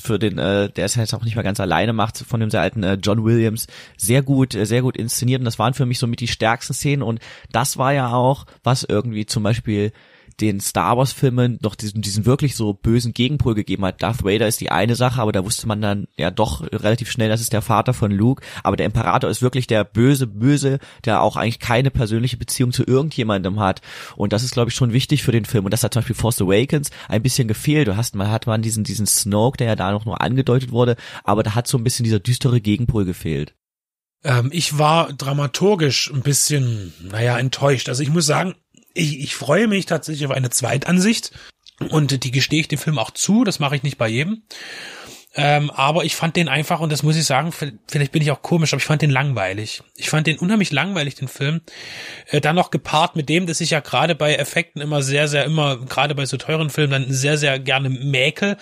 für 0.03 0.19
den, 0.19 0.37
äh, 0.37 0.69
der 0.69 0.85
es 0.85 0.95
jetzt 0.95 1.15
auch 1.15 1.23
nicht 1.23 1.35
mehr 1.35 1.43
ganz 1.43 1.59
alleine 1.59 1.93
macht, 1.93 2.19
von 2.19 2.39
dem 2.39 2.51
sehr 2.51 2.61
alten 2.61 2.83
äh, 2.83 2.99
John 3.01 3.25
Williams, 3.25 3.65
sehr 3.97 4.21
gut, 4.21 4.53
äh, 4.53 4.65
sehr 4.65 4.83
gut 4.83 4.95
inszeniert 4.95 5.41
und 5.41 5.45
das 5.45 5.57
waren 5.57 5.73
für 5.73 5.87
mich 5.87 5.97
so 5.97 6.05
mit 6.05 6.19
die 6.19 6.27
stärksten 6.27 6.75
Szenen 6.75 7.01
und 7.01 7.19
das 7.51 7.77
war 7.77 7.91
ja 7.91 8.13
auch, 8.13 8.45
was 8.63 8.83
irgendwie 8.83 9.25
zum 9.25 9.41
Beispiel 9.41 9.91
den 10.41 10.59
Star 10.59 10.97
Wars 10.97 11.11
Filmen 11.11 11.59
noch 11.61 11.75
diesen, 11.75 12.01
diesen 12.01 12.25
wirklich 12.25 12.55
so 12.55 12.73
bösen 12.73 13.13
Gegenpol 13.13 13.53
gegeben 13.53 13.85
hat. 13.85 14.01
Darth 14.01 14.23
Vader 14.23 14.47
ist 14.47 14.59
die 14.59 14.71
eine 14.71 14.95
Sache, 14.95 15.21
aber 15.21 15.31
da 15.31 15.45
wusste 15.45 15.67
man 15.67 15.81
dann 15.81 16.07
ja 16.17 16.31
doch 16.31 16.61
relativ 16.71 17.11
schnell, 17.11 17.29
das 17.29 17.41
ist 17.41 17.53
der 17.53 17.61
Vater 17.61 17.93
von 17.93 18.11
Luke. 18.11 18.43
Aber 18.63 18.75
der 18.75 18.87
Imperator 18.87 19.29
ist 19.29 19.41
wirklich 19.41 19.67
der 19.67 19.83
böse 19.83 20.27
Böse, 20.27 20.79
der 21.05 21.21
auch 21.21 21.35
eigentlich 21.35 21.59
keine 21.59 21.91
persönliche 21.91 22.37
Beziehung 22.37 22.73
zu 22.73 22.83
irgendjemandem 22.85 23.59
hat. 23.59 23.81
Und 24.15 24.33
das 24.33 24.43
ist, 24.43 24.53
glaube 24.53 24.69
ich, 24.69 24.75
schon 24.75 24.93
wichtig 24.93 25.23
für 25.23 25.31
den 25.31 25.45
Film. 25.45 25.65
Und 25.65 25.71
das 25.71 25.83
hat 25.83 25.93
zum 25.93 26.01
Beispiel 26.01 26.15
Force 26.15 26.41
Awakens 26.41 26.89
ein 27.07 27.21
bisschen 27.21 27.47
gefehlt. 27.47 27.87
Du 27.87 27.95
hast, 27.95 28.15
man 28.15 28.31
hat 28.31 28.47
man 28.47 28.61
diesen, 28.61 28.83
diesen 28.83 29.05
Snoke, 29.05 29.57
der 29.57 29.67
ja 29.67 29.75
da 29.75 29.91
noch 29.91 30.05
nur 30.05 30.21
angedeutet 30.21 30.71
wurde, 30.71 30.95
aber 31.23 31.43
da 31.43 31.55
hat 31.55 31.67
so 31.67 31.77
ein 31.77 31.83
bisschen 31.83 32.03
dieser 32.03 32.19
düstere 32.19 32.61
Gegenpol 32.61 33.05
gefehlt. 33.05 33.53
Ähm, 34.23 34.49
ich 34.53 34.77
war 34.77 35.11
dramaturgisch 35.13 36.11
ein 36.13 36.21
bisschen, 36.21 36.93
naja, 37.01 37.37
enttäuscht. 37.37 37.89
Also 37.89 38.03
ich 38.03 38.09
muss 38.09 38.25
sagen, 38.25 38.55
ich, 38.93 39.19
ich 39.19 39.35
freue 39.35 39.67
mich 39.67 39.85
tatsächlich 39.85 40.25
auf 40.25 40.31
eine 40.31 40.49
Zweitansicht 40.49 41.31
und 41.89 42.23
die 42.23 42.31
gestehe 42.31 42.61
ich 42.61 42.67
dem 42.67 42.79
Film 42.79 42.99
auch 42.99 43.11
zu, 43.11 43.43
das 43.43 43.59
mache 43.59 43.75
ich 43.75 43.83
nicht 43.83 43.97
bei 43.97 44.07
jedem. 44.07 44.43
Ähm, 45.33 45.71
aber 45.71 46.03
ich 46.03 46.15
fand 46.15 46.35
den 46.35 46.49
einfach, 46.49 46.81
und 46.81 46.91
das 46.91 47.03
muss 47.03 47.15
ich 47.15 47.23
sagen, 47.23 47.53
vielleicht 47.53 48.11
bin 48.11 48.21
ich 48.21 48.31
auch 48.31 48.41
komisch, 48.41 48.73
aber 48.73 48.81
ich 48.81 48.85
fand 48.85 49.01
den 49.01 49.09
langweilig. 49.09 49.81
Ich 49.95 50.09
fand 50.09 50.27
den 50.27 50.37
unheimlich 50.37 50.73
langweilig, 50.73 51.15
den 51.15 51.29
Film. 51.29 51.61
Äh, 52.27 52.41
dann 52.41 52.57
noch 52.57 52.69
gepaart 52.69 53.15
mit 53.15 53.29
dem, 53.29 53.47
dass 53.47 53.61
ich 53.61 53.69
ja 53.69 53.79
gerade 53.79 54.13
bei 54.13 54.35
Effekten 54.35 54.81
immer 54.81 55.01
sehr, 55.01 55.29
sehr, 55.29 55.45
immer, 55.45 55.77
gerade 55.85 56.15
bei 56.15 56.25
so 56.25 56.35
teuren 56.35 56.69
Filmen, 56.69 56.91
dann 56.91 57.13
sehr, 57.13 57.37
sehr 57.37 57.59
gerne 57.59 57.89
mäkel 57.89 58.57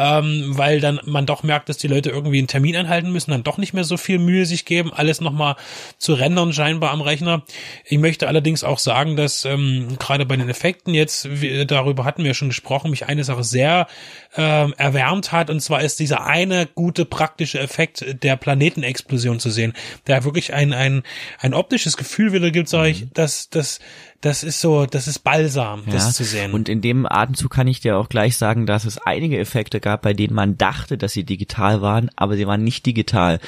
ähm, 0.00 0.56
weil 0.56 0.80
dann 0.80 0.98
man 1.04 1.26
doch 1.26 1.42
merkt, 1.42 1.68
dass 1.68 1.76
die 1.76 1.86
Leute 1.86 2.08
irgendwie 2.08 2.38
einen 2.38 2.46
Termin 2.46 2.74
einhalten 2.74 3.12
müssen, 3.12 3.32
dann 3.32 3.42
doch 3.42 3.58
nicht 3.58 3.74
mehr 3.74 3.84
so 3.84 3.98
viel 3.98 4.18
Mühe 4.18 4.46
sich 4.46 4.64
geben, 4.64 4.92
alles 4.94 5.20
nochmal 5.20 5.56
zu 5.98 6.14
rendern 6.14 6.54
scheinbar 6.54 6.92
am 6.92 7.02
Rechner. 7.02 7.42
Ich 7.84 7.98
möchte 7.98 8.26
allerdings 8.26 8.64
auch 8.64 8.78
sagen, 8.78 9.16
dass 9.16 9.44
ähm, 9.44 9.98
gerade 9.98 10.24
bei 10.24 10.36
den 10.38 10.48
Effekten 10.48 10.94
jetzt, 10.94 11.42
wie, 11.42 11.66
darüber 11.66 12.06
hatten 12.06 12.24
wir 12.24 12.32
schon 12.32 12.48
gesprochen, 12.48 12.90
mich 12.90 13.06
eine 13.06 13.24
Sache 13.24 13.44
sehr 13.44 13.88
ähm, 14.36 14.72
erwärmt 14.78 15.32
hat, 15.32 15.50
und 15.50 15.60
zwar 15.60 15.82
ist 15.82 16.00
dieser 16.00 16.24
eine 16.24 16.66
gute 16.66 17.04
praktische 17.04 17.60
Effekt 17.60 18.22
der 18.22 18.36
Planetenexplosion 18.36 19.38
zu 19.38 19.50
sehen, 19.50 19.74
der 20.06 20.24
wirklich 20.24 20.54
ein, 20.54 20.72
ein, 20.72 21.02
ein 21.40 21.52
optisches 21.52 21.98
Gefühl 21.98 22.32
wieder 22.32 22.50
gibt, 22.50 22.70
sage 22.70 22.88
ich, 22.88 23.02
mhm. 23.02 23.10
dass, 23.12 23.50
dass 23.50 23.80
das 24.20 24.44
ist 24.44 24.60
so, 24.60 24.84
das 24.84 25.08
ist 25.08 25.20
Balsam, 25.20 25.84
ja. 25.86 25.94
das 25.94 26.12
zu 26.14 26.24
sehen. 26.24 26.52
Und 26.52 26.68
in 26.68 26.82
dem 26.82 27.06
Atemzug 27.06 27.50
kann 27.50 27.66
ich 27.66 27.80
dir 27.80 27.96
auch 27.96 28.10
gleich 28.10 28.36
sagen, 28.36 28.66
dass 28.66 28.84
es 28.84 28.98
einige 28.98 29.38
Effekte 29.38 29.80
gab, 29.80 30.02
bei 30.02 30.12
denen 30.12 30.34
man 30.34 30.58
dachte, 30.58 30.98
dass 30.98 31.12
sie 31.12 31.24
digital 31.24 31.80
waren, 31.80 32.10
aber 32.16 32.36
sie 32.36 32.46
waren 32.46 32.62
nicht 32.62 32.84
digital. 32.84 33.40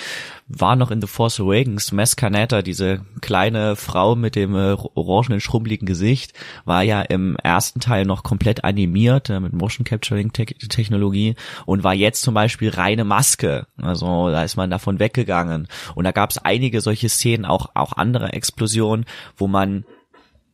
War 0.48 0.76
noch 0.76 0.90
in 0.90 1.02
The 1.02 1.06
Force 1.06 1.40
Awakens, 1.40 1.92
Mess 1.92 2.16
Canetta, 2.16 2.62
diese 2.62 3.04
kleine 3.20 3.76
Frau 3.76 4.16
mit 4.16 4.34
dem 4.34 4.54
äh, 4.54 4.76
orangenen, 4.94 5.40
schrumpeligen 5.40 5.86
Gesicht, 5.86 6.32
war 6.64 6.82
ja 6.82 7.02
im 7.02 7.36
ersten 7.36 7.80
Teil 7.80 8.06
noch 8.06 8.22
komplett 8.22 8.64
animiert, 8.64 9.28
äh, 9.28 9.40
mit 9.40 9.52
Motion 9.52 9.84
Capturing 9.84 10.32
Te 10.32 10.46
Technologie 10.46 11.34
und 11.66 11.84
war 11.84 11.94
jetzt 11.94 12.22
zum 12.22 12.32
Beispiel 12.32 12.70
reine 12.70 13.04
Maske. 13.04 13.66
Also 13.76 14.30
da 14.30 14.42
ist 14.42 14.56
man 14.56 14.70
davon 14.70 14.98
weggegangen. 14.98 15.68
Und 15.94 16.04
da 16.04 16.12
gab 16.12 16.30
es 16.30 16.38
einige 16.38 16.80
solche 16.80 17.10
Szenen, 17.10 17.44
auch, 17.44 17.70
auch 17.74 17.92
andere 17.92 18.32
Explosionen, 18.32 19.04
wo 19.36 19.48
man 19.48 19.84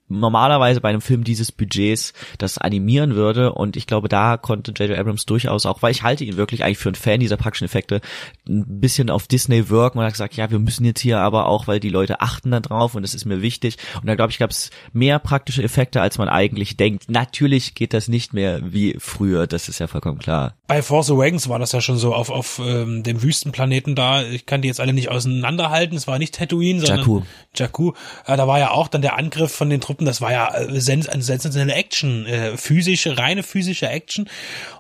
normalerweise 0.08 0.80
bei 0.80 0.88
einem 0.88 1.00
Film 1.00 1.24
dieses 1.24 1.52
Budgets 1.52 2.12
das 2.38 2.58
animieren 2.58 3.14
würde 3.14 3.52
und 3.52 3.76
ich 3.76 3.86
glaube, 3.86 4.08
da 4.08 4.36
konnte 4.36 4.72
J.J. 4.72 4.98
Abrams 4.98 5.26
durchaus 5.26 5.66
auch, 5.66 5.82
weil 5.82 5.92
ich 5.92 6.02
halte 6.02 6.24
ihn 6.24 6.36
wirklich 6.36 6.64
eigentlich 6.64 6.78
für 6.78 6.88
einen 6.88 6.96
Fan 6.96 7.20
dieser 7.20 7.36
praktischen 7.36 7.66
Effekte, 7.66 8.00
ein 8.48 8.80
bisschen 8.80 9.10
auf 9.10 9.26
Disney 9.26 9.68
wirken 9.68 9.98
und 9.98 10.04
hat 10.04 10.12
gesagt, 10.12 10.36
ja, 10.36 10.50
wir 10.50 10.58
müssen 10.58 10.84
jetzt 10.84 11.00
hier 11.00 11.20
aber 11.20 11.46
auch, 11.46 11.66
weil 11.66 11.80
die 11.80 11.90
Leute 11.90 12.20
achten 12.20 12.50
da 12.50 12.60
drauf 12.60 12.94
und 12.94 13.02
das 13.02 13.14
ist 13.14 13.24
mir 13.24 13.42
wichtig 13.42 13.76
und 14.00 14.06
da 14.06 14.14
glaube 14.14 14.30
ich, 14.30 14.38
gab 14.38 14.50
es 14.50 14.70
mehr 14.92 15.18
praktische 15.18 15.62
Effekte, 15.62 16.00
als 16.00 16.18
man 16.18 16.28
eigentlich 16.28 16.76
denkt. 16.76 17.10
Natürlich 17.10 17.74
geht 17.74 17.92
das 17.92 18.08
nicht 18.08 18.32
mehr 18.32 18.60
wie 18.72 18.96
früher, 18.98 19.46
das 19.46 19.68
ist 19.68 19.78
ja 19.78 19.86
vollkommen 19.86 20.18
klar. 20.18 20.54
Bei 20.66 20.82
Force 20.82 21.10
Awakens 21.10 21.48
war 21.48 21.58
das 21.58 21.72
ja 21.72 21.80
schon 21.80 21.98
so 21.98 22.14
auf, 22.14 22.30
auf 22.30 22.60
ähm, 22.64 23.02
dem 23.02 23.22
Wüstenplaneten 23.22 23.94
da, 23.94 24.22
ich 24.22 24.46
kann 24.46 24.62
die 24.62 24.68
jetzt 24.68 24.80
alle 24.80 24.92
nicht 24.92 25.08
auseinanderhalten, 25.08 25.96
es 25.96 26.06
war 26.06 26.18
nicht 26.18 26.34
Tatooine, 26.34 26.80
sondern 26.80 26.98
Jakku. 26.98 27.22
Jakku. 27.54 27.92
Äh, 28.26 28.36
da 28.36 28.46
war 28.46 28.58
ja 28.58 28.70
auch 28.70 28.88
dann 28.88 29.02
der 29.02 29.16
Angriff 29.16 29.52
von 29.52 29.70
den 29.70 29.80
Truppen, 29.80 29.97
das 30.06 30.20
war 30.20 30.32
ja 30.32 30.54
äh, 30.54 30.68
eine 30.68 30.80
sensationelle 30.80 31.74
Action, 31.74 32.26
äh, 32.26 32.56
physische, 32.56 33.18
reine 33.18 33.42
physische 33.42 33.88
Action. 33.88 34.28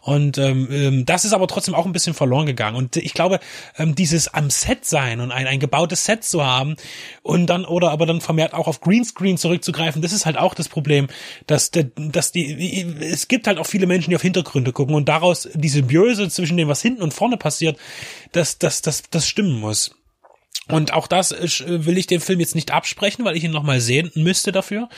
Und 0.02 0.38
ähm, 0.38 0.68
ähm, 0.70 1.06
das 1.06 1.24
ist 1.24 1.32
aber 1.32 1.46
trotzdem 1.48 1.74
auch 1.74 1.86
ein 1.86 1.92
bisschen 1.92 2.14
verloren 2.14 2.46
gegangen. 2.46 2.76
Und 2.76 2.96
ich 2.96 3.14
glaube, 3.14 3.40
ähm, 3.76 3.94
dieses 3.94 4.28
am 4.28 4.50
Set 4.50 4.84
sein 4.84 5.20
und 5.20 5.32
ein, 5.32 5.46
ein 5.46 5.60
gebautes 5.60 6.04
Set 6.04 6.24
zu 6.24 6.44
haben 6.44 6.76
und 7.22 7.46
dann 7.46 7.64
oder 7.64 7.90
aber 7.90 8.06
dann 8.06 8.20
vermehrt 8.20 8.54
auch 8.54 8.68
auf 8.68 8.80
Greenscreen 8.80 9.36
zurückzugreifen, 9.36 10.02
das 10.02 10.12
ist 10.12 10.26
halt 10.26 10.38
auch 10.38 10.54
das 10.54 10.68
Problem, 10.68 11.08
dass, 11.46 11.70
dass 11.70 12.32
die, 12.32 12.86
es 13.00 13.28
gibt 13.28 13.46
halt 13.46 13.58
auch 13.58 13.66
viele 13.66 13.86
Menschen, 13.86 14.10
die 14.10 14.16
auf 14.16 14.22
Hintergründe 14.22 14.72
gucken 14.72 14.94
und 14.94 15.08
daraus 15.08 15.48
die 15.54 15.68
Symbiose 15.68 16.28
zwischen 16.28 16.56
dem, 16.56 16.68
was 16.68 16.82
hinten 16.82 17.02
und 17.02 17.14
vorne 17.14 17.36
passiert, 17.36 17.78
dass 18.32 18.58
das, 18.58 18.82
das, 18.82 19.02
das 19.10 19.26
stimmen 19.26 19.58
muss. 19.60 19.97
Und 20.70 20.92
auch 20.92 21.06
das 21.06 21.32
äh, 21.32 21.86
will 21.86 21.96
ich 21.96 22.06
dem 22.06 22.20
Film 22.20 22.40
jetzt 22.40 22.54
nicht 22.54 22.72
absprechen, 22.72 23.24
weil 23.24 23.36
ich 23.36 23.44
ihn 23.44 23.50
nochmal 23.50 23.80
sehen 23.80 24.10
müsste 24.14 24.52
dafür. 24.52 24.88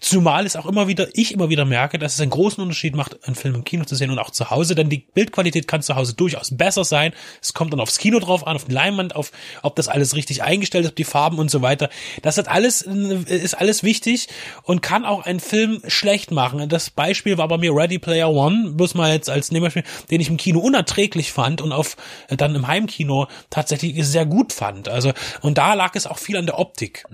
Zumal 0.00 0.46
es 0.46 0.54
auch 0.54 0.66
immer 0.66 0.86
wieder, 0.86 1.08
ich 1.14 1.34
immer 1.34 1.48
wieder 1.48 1.64
merke, 1.64 1.98
dass 1.98 2.14
es 2.14 2.20
einen 2.20 2.30
großen 2.30 2.62
Unterschied 2.62 2.94
macht, 2.94 3.24
einen 3.26 3.34
Film 3.34 3.56
im 3.56 3.64
Kino 3.64 3.84
zu 3.84 3.96
sehen 3.96 4.10
und 4.10 4.20
auch 4.20 4.30
zu 4.30 4.50
Hause, 4.50 4.76
denn 4.76 4.88
die 4.88 5.04
Bildqualität 5.14 5.66
kann 5.66 5.82
zu 5.82 5.96
Hause 5.96 6.14
durchaus 6.14 6.56
besser 6.56 6.84
sein. 6.84 7.12
Es 7.42 7.54
kommt 7.54 7.72
dann 7.72 7.80
aufs 7.80 7.98
Kino 7.98 8.20
drauf 8.20 8.46
an, 8.46 8.54
auf 8.54 8.66
die 8.66 8.72
Leinwand, 8.72 9.16
auf, 9.16 9.32
ob 9.62 9.74
das 9.74 9.88
alles 9.88 10.14
richtig 10.14 10.44
eingestellt 10.44 10.84
ist, 10.84 10.90
ob 10.90 10.96
die 10.96 11.04
Farben 11.04 11.38
und 11.38 11.50
so 11.50 11.60
weiter. 11.60 11.90
Das 12.22 12.38
hat 12.38 12.46
alles, 12.48 12.82
äh, 12.82 13.36
ist 13.36 13.54
alles 13.54 13.82
wichtig 13.82 14.28
und 14.62 14.80
kann 14.80 15.04
auch 15.04 15.24
einen 15.24 15.40
Film 15.40 15.82
schlecht 15.88 16.30
machen. 16.30 16.68
Das 16.68 16.90
Beispiel 16.90 17.36
war 17.36 17.48
bei 17.48 17.58
mir 17.58 17.74
Ready 17.74 17.98
Player 17.98 18.30
One, 18.30 18.74
bloß 18.74 18.94
mal 18.94 19.12
jetzt 19.12 19.28
als 19.28 19.50
Nebenbeispiel, 19.50 19.84
den 20.10 20.20
ich 20.20 20.28
im 20.28 20.36
Kino 20.36 20.60
unerträglich 20.60 21.32
fand 21.32 21.62
und 21.62 21.72
auf, 21.72 21.96
äh, 22.28 22.36
dann 22.36 22.54
im 22.54 22.68
Heimkino 22.68 23.26
tatsächlich 23.50 24.06
sehr 24.06 24.24
gut 24.24 24.52
fand. 24.52 24.88
Also, 24.88 25.05
und 25.40 25.58
da 25.58 25.74
lag 25.74 25.94
es 25.94 26.06
auch 26.06 26.18
viel 26.18 26.36
an 26.36 26.46
der 26.46 26.58
Optik. 26.58 27.04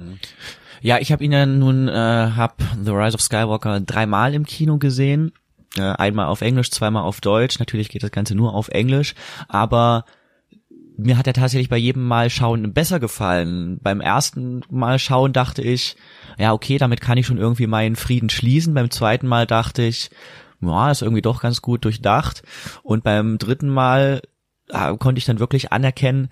Ja, 0.81 0.99
ich 0.99 1.13
habe 1.13 1.25
ihn 1.25 1.33
ja 1.33 1.47
nun, 1.47 1.89
äh, 1.89 1.93
hab 1.93 2.61
The 2.83 2.91
Rise 2.91 3.15
of 3.15 3.23
Skywalker 3.23 3.81
dreimal 3.81 4.35
im 4.35 4.45
Kino 4.45 4.79
gesehen. 4.79 5.33
Äh, 5.77 5.83
einmal 5.83 6.27
auf 6.27 6.41
Englisch, 6.41 6.71
zweimal 6.71 7.05
auf 7.05 7.21
Deutsch. 7.21 7.59
Natürlich 7.59 7.89
geht 7.89 8.03
das 8.03 8.11
Ganze 8.11 8.35
nur 8.35 8.55
auf 8.55 8.69
Englisch, 8.69 9.15
aber 9.49 10.05
mir 10.97 11.17
hat 11.17 11.27
er 11.27 11.33
tatsächlich 11.33 11.69
bei 11.69 11.77
jedem 11.77 12.07
Mal 12.07 12.31
schauen 12.31 12.73
besser 12.73 13.01
gefallen. 13.01 13.79
Beim 13.83 14.01
ersten 14.01 14.63
Mal 14.71 14.99
schauen 14.99 15.33
dachte 15.33 15.63
ich, 15.63 15.97
ja, 16.39 16.53
okay, 16.53 16.79
damit 16.79 17.01
kann 17.01 17.19
ich 17.19 17.27
schon 17.27 17.39
irgendwie 17.39 17.67
meinen 17.67 17.97
Frieden 17.97 18.31
schließen. 18.31 18.75
Beim 18.75 18.91
zweiten 18.91 19.27
Mal 19.27 19.47
dachte 19.47 19.83
ich, 19.83 20.11
ja, 20.61 20.91
ist 20.91 21.03
irgendwie 21.03 21.23
doch 21.23 21.43
ganz 21.43 21.63
gut 21.63 21.85
durchdacht. 21.85 22.43
Und 22.83 23.05
beim 23.05 23.39
dritten 23.39 23.69
Mal 23.69 24.23
äh, 24.69 24.97
konnte 24.97 25.19
ich 25.19 25.25
dann 25.25 25.39
wirklich 25.41 25.73
anerkennen, 25.73 26.29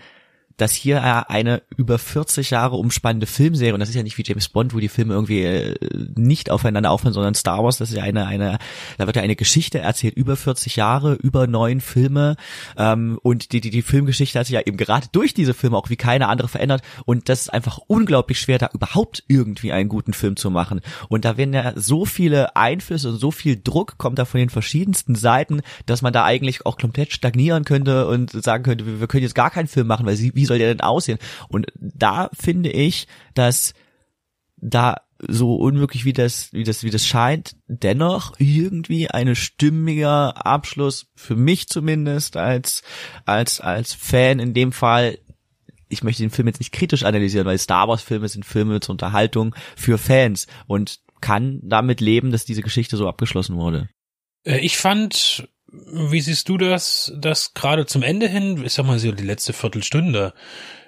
dass 0.61 0.73
hier 0.73 0.99
äh, 0.99 1.33
eine 1.33 1.63
über 1.77 1.99
40 1.99 2.51
Jahre 2.51 2.77
umspannende 2.77 3.27
Filmserie, 3.27 3.75
und 3.75 3.81
das 3.81 3.89
ist 3.89 3.95
ja 3.95 4.03
nicht 4.03 4.19
wie 4.19 4.25
James 4.25 4.49
Bond, 4.49 4.75
wo 4.75 4.79
die 4.79 4.89
Filme 4.89 5.15
irgendwie 5.15 5.43
äh, 5.43 5.77
nicht 6.17 6.51
aufeinander 6.51 6.91
aufhören, 6.91 7.13
sondern 7.13 7.35
Star 7.35 7.63
Wars, 7.65 7.79
das 7.79 7.91
ist 7.91 7.97
ja 7.97 8.03
eine, 8.03 8.27
eine, 8.27 8.59
da 8.97 9.07
wird 9.07 9.17
ja 9.17 9.23
eine 9.23 9.37
Geschichte 9.37 9.81
erzählt, 9.81 10.17
über 10.17 10.37
40 10.37 10.77
Jahre, 10.77 11.15
über 11.15 11.47
neun 11.47 11.81
Filme, 11.81 12.37
ähm, 12.77 13.19
und 13.23 13.53
die, 13.53 13.61
die, 13.61 13.71
die 13.71 13.83
Filmgeschichte 13.83 14.39
hat 14.39 14.47
sich 14.47 14.55
ja 14.55 14.61
eben 14.61 14.77
gerade 14.77 15.09
durch 15.13 15.35
diese 15.35 15.55
Filme 15.55 15.77
auch 15.77 15.91
wie 15.91 15.97
keine 15.97 16.29
andere 16.29 16.49
verändert, 16.49 16.83
und 17.05 17.29
das 17.29 17.43
ist 17.43 17.49
einfach 17.49 17.79
unglaublich 17.87 18.41
schwer, 18.41 18.59
da 18.59 18.71
überhaupt 18.73 19.25
irgendwie 19.29 19.73
einen 19.73 19.89
guten 19.89 20.13
Film 20.13 20.37
zu 20.37 20.51
machen. 20.51 20.81
Und 21.09 21.25
da 21.25 21.37
werden 21.37 21.55
ja 21.55 21.73
so 21.77 22.05
viele 22.05 22.57
Einflüsse 22.57 23.11
und 23.11 23.19
so 23.19 23.31
viel 23.31 23.61
Druck 23.63 23.99
kommt 23.99 24.19
da 24.19 24.25
von 24.25 24.39
den 24.39 24.51
verschiedensten 24.51 25.15
Seiten, 25.15 25.63
dass 25.87 26.03
man 26.03 26.13
da 26.13 26.25
eigentlich 26.25 26.65
auch 26.67 26.77
komplett 26.79 27.13
stagnieren 27.13 27.65
könnte 27.65 28.07
und 28.07 28.31
sagen 28.31 28.63
könnte, 28.63 28.87
wir 28.87 29.01
wir 29.01 29.07
können 29.07 29.23
jetzt 29.23 29.35
gar 29.35 29.51
keinen 29.51 29.67
Film 29.67 29.87
machen, 29.87 30.07
weil 30.07 30.17
sie, 30.17 30.35
wie 30.35 30.47
soll 30.51 30.59
der 30.59 30.75
denn 30.75 30.81
aussehen? 30.81 31.19
Und 31.49 31.69
da 31.77 32.29
finde 32.39 32.71
ich, 32.71 33.07
dass 33.35 33.73
da 34.57 34.97
so 35.29 35.57
unmöglich 35.57 36.05
wie 36.05 36.13
das, 36.13 36.53
wie 36.53 36.65
das, 36.65 36.83
wie 36.83 36.91
das 36.91 37.07
scheint, 37.07 37.57
dennoch 37.67 38.35
irgendwie 38.39 39.11
eine 39.11 39.37
stimmiger 39.37 40.47
Abschluss 40.47 41.07
für 41.15 41.37
mich 41.37 41.69
zumindest 41.69 42.37
als, 42.37 42.83
als, 43.27 43.61
als 43.61 43.93
Fan 43.93 44.39
in 44.39 44.55
dem 44.55 44.73
Fall. 44.73 45.19
Ich 45.89 46.03
möchte 46.03 46.23
den 46.23 46.31
Film 46.31 46.49
jetzt 46.49 46.61
nicht 46.61 46.73
kritisch 46.73 47.05
analysieren, 47.05 47.47
weil 47.47 47.59
Star 47.59 47.89
Wars 47.89 48.03
Filme 48.03 48.29
sind 48.29 48.47
Filme 48.47 48.81
zur 48.81 48.95
Unterhaltung 48.95 49.55
für 49.77 49.99
Fans 49.99 50.47
und 50.67 51.01
kann 51.21 51.61
damit 51.63 52.01
leben, 52.01 52.33
dass 52.33 52.45
diese 52.45 52.63
Geschichte 52.63 52.97
so 52.97 53.07
abgeschlossen 53.07 53.57
wurde. 53.57 53.89
Äh, 54.45 54.59
Ich 54.61 54.79
fand, 54.79 55.49
wie 55.73 56.21
siehst 56.21 56.49
du 56.49 56.59
das, 56.59 57.13
dass 57.17 57.55
gerade 57.55 57.87
zum 57.87 58.03
Ende 58.03 58.29
hin, 58.29 58.63
ich 58.65 58.73
sag 58.73 58.87
mal 58.87 58.99
so 58.99 59.13
die 59.13 59.25
letzte 59.25 59.53
Viertelstunde, 59.53 60.35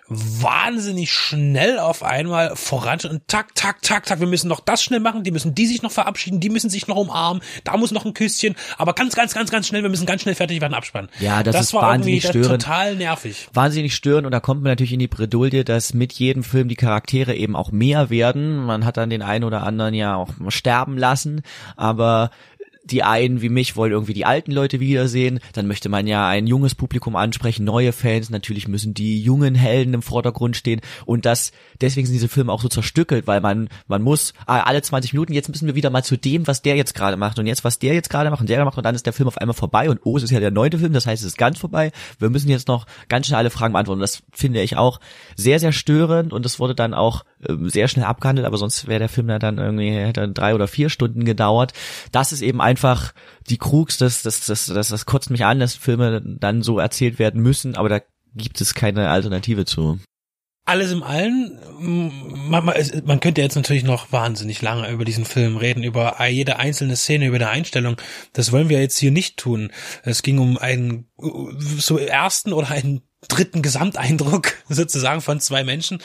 wahnsinnig 0.08 1.10
schnell 1.12 1.78
auf 1.78 2.02
einmal 2.02 2.54
voran 2.56 2.98
und 3.08 3.26
tak, 3.28 3.54
tak, 3.54 3.82
tak, 3.82 4.04
tak, 4.04 4.20
wir 4.20 4.26
müssen 4.26 4.48
noch 4.48 4.60
das 4.60 4.82
schnell 4.82 5.00
machen, 5.00 5.22
die 5.22 5.30
müssen 5.30 5.54
die 5.54 5.66
sich 5.66 5.82
noch 5.82 5.92
verabschieden, 5.92 6.40
die 6.40 6.50
müssen 6.50 6.70
sich 6.70 6.86
noch 6.86 6.96
umarmen, 6.96 7.42
da 7.64 7.76
muss 7.76 7.92
noch 7.92 8.04
ein 8.04 8.12
Küsschen, 8.14 8.54
aber 8.78 8.92
ganz, 8.94 9.14
ganz, 9.14 9.32
ganz, 9.32 9.50
ganz 9.50 9.66
schnell, 9.66 9.82
wir 9.82 9.90
müssen 9.90 10.06
ganz 10.06 10.22
schnell 10.22 10.34
fertig 10.34 10.60
werden, 10.60 10.74
abspannen. 10.74 11.08
Ja, 11.20 11.42
das 11.42 11.58
ist 11.60 11.74
war 11.74 11.82
wahnsinnig 11.82 12.24
irgendwie 12.24 12.44
störend. 12.44 12.62
total 12.62 12.96
nervig. 12.96 13.48
wahnsinnig 13.54 13.94
stören 13.94 14.26
und 14.26 14.32
da 14.32 14.40
kommt 14.40 14.62
man 14.62 14.72
natürlich 14.72 14.92
in 14.92 14.98
die 14.98 15.08
Bredouille, 15.08 15.64
dass 15.64 15.94
mit 15.94 16.12
jedem 16.12 16.42
Film 16.42 16.68
die 16.68 16.76
Charaktere 16.76 17.34
eben 17.34 17.56
auch 17.56 17.72
mehr 17.72 18.10
werden. 18.10 18.56
Man 18.56 18.84
hat 18.84 18.96
dann 18.96 19.08
den 19.08 19.22
einen 19.22 19.44
oder 19.44 19.62
anderen 19.62 19.94
ja 19.94 20.16
auch 20.16 20.30
sterben 20.48 20.98
lassen, 20.98 21.42
aber 21.76 22.30
die 22.84 23.02
einen 23.02 23.42
wie 23.42 23.48
mich 23.48 23.76
wollen 23.76 23.92
irgendwie 23.92 24.12
die 24.12 24.24
alten 24.24 24.52
Leute 24.52 24.80
wiedersehen, 24.80 25.40
dann 25.52 25.66
möchte 25.66 25.88
man 25.88 26.06
ja 26.06 26.26
ein 26.28 26.46
junges 26.46 26.74
Publikum 26.74 27.16
ansprechen, 27.16 27.64
neue 27.64 27.92
Fans, 27.92 28.30
natürlich 28.30 28.68
müssen 28.68 28.94
die 28.94 29.22
jungen 29.22 29.54
Helden 29.54 29.94
im 29.94 30.02
Vordergrund 30.02 30.56
stehen. 30.56 30.80
Und 31.06 31.24
das, 31.24 31.52
deswegen 31.80 32.06
sind 32.06 32.14
diese 32.14 32.28
Filme 32.28 32.52
auch 32.52 32.62
so 32.62 32.68
zerstückelt, 32.68 33.26
weil 33.26 33.40
man, 33.40 33.68
man 33.86 34.02
muss 34.02 34.34
ah, 34.46 34.60
alle 34.60 34.82
20 34.82 35.12
Minuten, 35.12 35.32
jetzt 35.32 35.48
müssen 35.48 35.66
wir 35.66 35.74
wieder 35.74 35.90
mal 35.90 36.02
zu 36.02 36.16
dem, 36.16 36.46
was 36.46 36.62
der 36.62 36.76
jetzt 36.76 36.94
gerade 36.94 37.16
macht 37.16 37.38
und 37.38 37.46
jetzt, 37.46 37.64
was 37.64 37.78
der 37.78 37.94
jetzt 37.94 38.10
gerade 38.10 38.30
macht 38.30 38.40
und 38.40 38.48
der 38.48 38.64
macht 38.64 38.76
und 38.76 38.84
dann 38.84 38.94
ist 38.94 39.06
der 39.06 39.12
Film 39.12 39.28
auf 39.28 39.38
einmal 39.38 39.54
vorbei 39.54 39.88
und 39.88 40.00
oh, 40.04 40.16
es 40.16 40.22
ist 40.24 40.30
ja 40.30 40.40
der 40.40 40.50
neunte 40.50 40.78
Film, 40.78 40.92
das 40.92 41.06
heißt, 41.06 41.22
es 41.22 41.28
ist 41.28 41.38
ganz 41.38 41.58
vorbei, 41.58 41.92
wir 42.18 42.30
müssen 42.30 42.48
jetzt 42.48 42.68
noch 42.68 42.86
ganz 43.08 43.26
schnell 43.26 43.38
alle 43.38 43.50
Fragen 43.50 43.72
beantworten. 43.72 44.00
Das 44.00 44.22
finde 44.32 44.62
ich 44.62 44.76
auch 44.76 45.00
sehr, 45.36 45.60
sehr 45.60 45.72
störend 45.72 46.32
und 46.32 46.44
das 46.44 46.58
wurde 46.58 46.74
dann 46.74 46.94
auch 46.94 47.24
sehr 47.48 47.88
schnell 47.88 48.04
abgehandelt, 48.04 48.46
aber 48.46 48.56
sonst 48.56 48.86
wäre 48.86 49.00
der 49.00 49.08
Film 49.08 49.28
ja 49.28 49.38
dann 49.38 49.58
irgendwie, 49.58 49.90
hätte 49.90 50.28
drei 50.28 50.54
oder 50.54 50.68
vier 50.68 50.88
Stunden 50.88 51.24
gedauert. 51.24 51.72
Das 52.12 52.32
ist 52.32 52.42
eben 52.42 52.60
einfach 52.60 53.12
die 53.48 53.58
Krux, 53.58 53.98
das, 53.98 54.22
das, 54.22 54.46
das, 54.46 54.66
das, 54.66 54.88
das 54.88 55.06
kotzt 55.06 55.30
mich 55.30 55.44
an, 55.44 55.60
dass 55.60 55.74
Filme 55.74 56.22
dann 56.24 56.62
so 56.62 56.78
erzählt 56.78 57.18
werden 57.18 57.42
müssen, 57.42 57.76
aber 57.76 57.88
da 57.88 58.00
gibt 58.34 58.60
es 58.60 58.74
keine 58.74 59.10
Alternative 59.10 59.64
zu. 59.64 59.98
Alles 60.64 60.92
im 60.92 61.02
Allen, 61.02 61.58
man, 61.80 62.72
man, 63.04 63.20
könnte 63.20 63.40
jetzt 63.40 63.56
natürlich 63.56 63.82
noch 63.82 64.12
wahnsinnig 64.12 64.62
lange 64.62 64.88
über 64.90 65.04
diesen 65.04 65.24
Film 65.24 65.56
reden, 65.56 65.82
über 65.82 66.24
jede 66.28 66.60
einzelne 66.60 66.94
Szene, 66.94 67.26
über 67.26 67.40
die 67.40 67.46
Einstellung. 67.46 67.96
Das 68.32 68.52
wollen 68.52 68.68
wir 68.68 68.80
jetzt 68.80 68.96
hier 68.96 69.10
nicht 69.10 69.38
tun. 69.38 69.72
Es 70.04 70.22
ging 70.22 70.38
um 70.38 70.58
einen 70.58 71.08
so 71.78 71.98
ersten 71.98 72.52
oder 72.52 72.70
einen 72.70 73.02
dritten 73.28 73.62
Gesamteindruck 73.62 74.54
sozusagen 74.68 75.20
von 75.20 75.40
zwei 75.40 75.64
Menschen. 75.64 76.00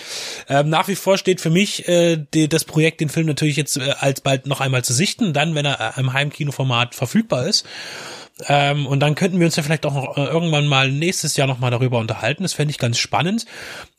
Ähm, 0.50 0.70
nach 0.70 0.88
wie 0.88 0.96
vor 0.96 1.18
steht 1.18 1.42
für 1.42 1.50
mich 1.50 1.88
äh, 1.88 2.18
die, 2.34 2.50
das 2.50 2.66
Projekt, 2.66 3.02
den 3.02 3.10
Film 3.10 3.28
natürlich 3.28 3.58
jetzt 3.58 3.78
äh, 3.78 3.94
alsbald 4.00 4.48
noch 4.48 4.62
einmal 4.62 4.84
zu 4.84 4.94
sichten, 4.94 5.34
dann, 5.34 5.56
wenn 5.56 5.66
er 5.66 5.98
äh, 5.98 6.00
im 6.00 6.14
Heimkinoformat 6.14 6.96
verfügbar 6.96 7.48
ist. 7.48 7.66
Ähm, 8.46 8.86
und 8.86 9.00
dann 9.00 9.16
könnten 9.16 9.40
wir 9.40 9.48
uns 9.48 9.56
ja 9.56 9.64
vielleicht 9.64 9.86
auch 9.86 9.94
noch, 9.94 10.18
äh, 10.18 10.26
irgendwann 10.26 10.68
mal 10.68 10.92
nächstes 10.92 11.36
Jahr 11.38 11.48
nochmal 11.48 11.72
darüber 11.72 11.98
unterhalten. 11.98 12.44
Das 12.44 12.54
fände 12.54 12.72
ich 12.72 12.78
ganz 12.78 13.00
spannend. 13.00 13.46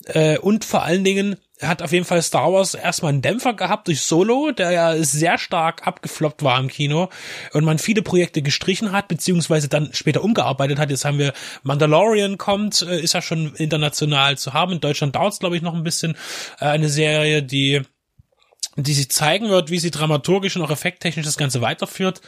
Äh, 0.06 0.38
und 0.38 0.64
vor 0.64 0.82
allen 0.82 1.02
Dingen 1.02 1.36
hat 1.60 1.82
auf 1.82 1.92
jeden 1.92 2.04
Fall 2.04 2.22
Star 2.22 2.52
Wars 2.52 2.74
erstmal 2.74 3.12
einen 3.12 3.22
Dämpfer 3.22 3.54
gehabt 3.54 3.88
durch 3.88 4.02
Solo, 4.02 4.52
der 4.52 4.70
ja 4.70 5.02
sehr 5.02 5.38
stark 5.38 5.86
abgefloppt 5.86 6.44
war 6.44 6.58
im 6.60 6.68
Kino 6.68 7.08
und 7.52 7.64
man 7.64 7.78
viele 7.80 8.02
Projekte 8.02 8.42
gestrichen 8.42 8.92
hat, 8.92 9.08
beziehungsweise 9.08 9.68
dann 9.68 9.92
später 9.92 10.22
umgearbeitet 10.22 10.78
hat. 10.78 10.90
Jetzt 10.90 11.04
haben 11.04 11.18
wir 11.18 11.32
Mandalorian 11.64 12.38
kommt, 12.38 12.82
äh, 12.82 13.00
ist 13.00 13.14
ja 13.14 13.22
schon 13.22 13.54
international 13.56 14.38
zu 14.38 14.52
haben. 14.52 14.72
In 14.72 14.80
Deutschland 14.80 15.16
dauert 15.16 15.32
es, 15.32 15.40
glaube 15.40 15.56
ich, 15.56 15.62
noch 15.62 15.74
ein 15.74 15.82
bisschen. 15.82 16.16
Äh, 16.60 16.66
eine 16.66 16.88
Serie, 16.88 17.42
die 17.42 17.82
die 18.76 18.94
sich 18.94 19.10
zeigen 19.10 19.48
wird, 19.48 19.70
wie 19.70 19.80
sie 19.80 19.90
dramaturgisch 19.90 20.54
und 20.56 20.62
auch 20.62 20.70
effekttechnisch 20.70 21.26
das 21.26 21.36
Ganze 21.36 21.60
weiterführt. 21.60 22.20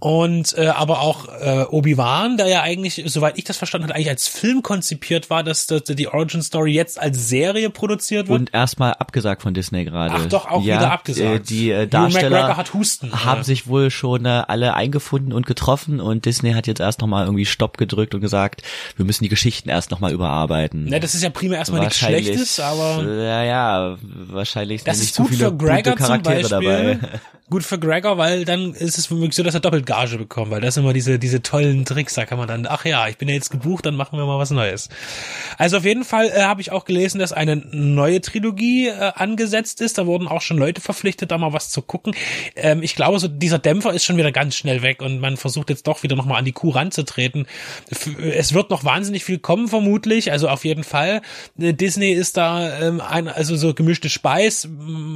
Und 0.00 0.56
äh, 0.56 0.66
aber 0.68 1.00
auch 1.00 1.26
äh, 1.40 1.64
Obi-Wan, 1.68 2.36
der 2.36 2.46
ja 2.46 2.62
eigentlich, 2.62 3.02
soweit 3.06 3.36
ich 3.36 3.44
das 3.44 3.56
verstanden 3.56 3.86
habe, 3.88 3.94
eigentlich 3.96 4.08
als 4.10 4.28
Film 4.28 4.62
konzipiert 4.62 5.28
war, 5.28 5.42
dass, 5.42 5.66
dass 5.66 5.82
die 5.84 6.06
Origin 6.08 6.40
Story 6.42 6.72
jetzt 6.72 7.00
als 7.00 7.28
Serie 7.28 7.68
produziert 7.70 8.28
wird. 8.28 8.38
Und 8.40 8.54
erstmal 8.54 8.94
abgesagt 8.94 9.42
von 9.42 9.54
Disney 9.54 9.84
gerade. 9.84 10.14
Ach 10.16 10.26
doch, 10.26 10.46
auch 10.48 10.62
wieder 10.62 10.92
abgesagt. 10.92 11.28
Äh, 11.28 11.40
die 11.40 11.70
äh, 11.70 11.86
Darsteller 11.88 12.30
McGregor 12.30 12.56
hat 12.56 12.74
Husten. 12.74 13.12
haben 13.24 13.38
Ja. 13.38 13.44
sich 13.44 13.66
wohl 13.66 13.90
schon 13.90 14.24
äh, 14.24 14.42
alle 14.46 14.74
eingefunden 14.74 15.32
und 15.32 15.46
getroffen 15.46 16.00
und 16.00 16.26
Disney 16.26 16.52
hat 16.52 16.66
jetzt 16.68 16.80
erst 16.80 17.00
nochmal 17.00 17.24
irgendwie 17.24 17.46
Stopp 17.46 17.76
gedrückt 17.76 18.14
und 18.14 18.20
gesagt, 18.20 18.62
wir 18.96 19.04
müssen 19.04 19.24
die 19.24 19.28
Geschichten 19.30 19.68
erst 19.68 19.90
nochmal 19.90 20.12
überarbeiten. 20.12 20.84
Ne, 20.84 21.00
das 21.00 21.14
ist 21.16 21.22
ja 21.24 21.30
primär 21.30 21.58
erstmal 21.58 21.80
nichts 21.80 21.98
Schlechtes, 21.98 22.60
aber 22.60 23.02
Ja, 23.04 23.42
ja, 23.42 23.96
wahrscheinlich 24.28 24.84
das 24.84 24.98
ist 25.00 25.02
nicht 25.02 25.16
gut 25.16 25.26
so 25.26 25.32
viele 25.32 25.48
für 25.50 25.56
Gregor 25.56 25.94
Charaktere 25.96 26.40
Beispiel. 26.42 26.48
dabei. 26.48 26.98
Gut 27.50 27.64
für 27.64 27.78
Gregor, 27.78 28.18
weil 28.18 28.44
dann 28.44 28.74
ist 28.74 28.98
es 28.98 29.10
womöglich 29.10 29.34
so, 29.34 29.42
dass 29.42 29.54
er 29.54 29.60
doppelt 29.60 29.86
Gage 29.86 30.18
bekommt, 30.18 30.50
weil 30.50 30.60
das 30.60 30.74
sind 30.74 30.84
immer 30.84 30.92
diese, 30.92 31.18
diese 31.18 31.40
tollen 31.42 31.86
Tricks, 31.86 32.12
da 32.12 32.26
kann 32.26 32.36
man 32.36 32.46
dann, 32.46 32.66
ach 32.68 32.84
ja, 32.84 33.08
ich 33.08 33.16
bin 33.16 33.26
ja 33.26 33.34
jetzt 33.34 33.50
gebucht, 33.50 33.86
dann 33.86 33.94
machen 33.96 34.18
wir 34.18 34.26
mal 34.26 34.38
was 34.38 34.50
Neues. 34.50 34.90
Also 35.56 35.78
auf 35.78 35.84
jeden 35.84 36.04
Fall 36.04 36.26
äh, 36.26 36.42
habe 36.42 36.60
ich 36.60 36.72
auch 36.72 36.84
gelesen, 36.84 37.18
dass 37.18 37.32
eine 37.32 37.56
neue 37.56 38.20
Trilogie 38.20 38.88
äh, 38.88 39.12
angesetzt 39.14 39.80
ist, 39.80 39.96
da 39.96 40.04
wurden 40.04 40.28
auch 40.28 40.42
schon 40.42 40.58
Leute 40.58 40.82
verpflichtet, 40.82 41.30
da 41.30 41.38
mal 41.38 41.54
was 41.54 41.70
zu 41.70 41.80
gucken. 41.80 42.14
Ähm, 42.54 42.82
ich 42.82 42.94
glaube, 42.94 43.18
so 43.18 43.28
dieser 43.28 43.58
Dämpfer 43.58 43.94
ist 43.94 44.04
schon 44.04 44.18
wieder 44.18 44.30
ganz 44.30 44.54
schnell 44.54 44.82
weg 44.82 45.00
und 45.00 45.18
man 45.18 45.38
versucht 45.38 45.70
jetzt 45.70 45.86
doch 45.86 46.02
wieder 46.02 46.16
nochmal 46.16 46.38
an 46.38 46.44
die 46.44 46.52
Kuh 46.52 46.68
ranzutreten. 46.68 47.46
F- 47.90 48.10
Es 48.20 48.52
wird 48.52 48.68
noch 48.68 48.84
wahnsinnig 48.84 49.24
viel 49.24 49.38
kommen, 49.38 49.68
vermutlich, 49.68 50.32
also 50.32 50.50
auf 50.50 50.66
jeden 50.66 50.84
Fall. 50.84 51.22
Äh, 51.58 51.72
Disney 51.72 52.10
ist 52.12 52.36
da 52.36 52.78
ähm, 52.80 53.00
ein, 53.00 53.26
also 53.26 53.56
so 53.56 53.72
gemischte 53.72 54.10
Speis, 54.10 54.68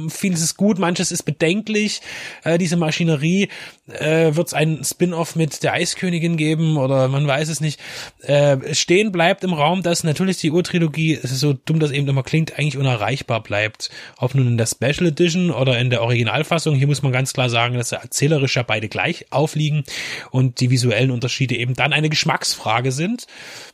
vieles 0.09 0.41
ist 0.41 0.57
gut, 0.57 0.79
manches 0.79 1.11
ist 1.11 1.23
bedenklich. 1.23 2.01
Äh, 2.43 2.57
diese 2.57 2.77
Maschinerie 2.77 3.49
äh, 3.87 4.35
wird 4.35 4.47
es 4.47 4.53
einen 4.53 4.83
Spin-off 4.83 5.35
mit 5.35 5.63
der 5.63 5.73
Eiskönigin 5.73 6.37
geben 6.37 6.77
oder 6.77 7.07
man 7.07 7.27
weiß 7.27 7.49
es 7.49 7.61
nicht. 7.61 7.79
Äh, 8.21 8.73
stehen 8.73 9.11
bleibt 9.11 9.43
im 9.43 9.53
Raum, 9.53 9.83
dass 9.83 10.03
natürlich 10.03 10.37
die 10.37 10.51
Urtrilogie, 10.51 11.13
es 11.13 11.31
ist 11.31 11.39
so 11.39 11.53
dumm, 11.53 11.79
das 11.79 11.91
eben 11.91 12.07
immer 12.07 12.23
klingt, 12.23 12.57
eigentlich 12.57 12.77
unerreichbar 12.77 13.43
bleibt. 13.43 13.89
Ob 14.17 14.35
nun 14.35 14.47
in 14.47 14.57
der 14.57 14.67
Special 14.67 15.07
Edition 15.07 15.51
oder 15.51 15.79
in 15.79 15.89
der 15.89 16.01
Originalfassung, 16.01 16.75
hier 16.75 16.87
muss 16.87 17.01
man 17.01 17.11
ganz 17.11 17.33
klar 17.33 17.49
sagen, 17.49 17.75
dass 17.75 17.91
erzählerisch 17.91 18.55
ja 18.55 18.63
beide 18.63 18.89
gleich 18.89 19.25
aufliegen 19.31 19.83
und 20.31 20.59
die 20.59 20.69
visuellen 20.69 21.11
Unterschiede 21.11 21.55
eben 21.55 21.73
dann 21.73 21.93
eine 21.93 22.09
Geschmacksfrage 22.09 22.91
sind. 22.91 23.27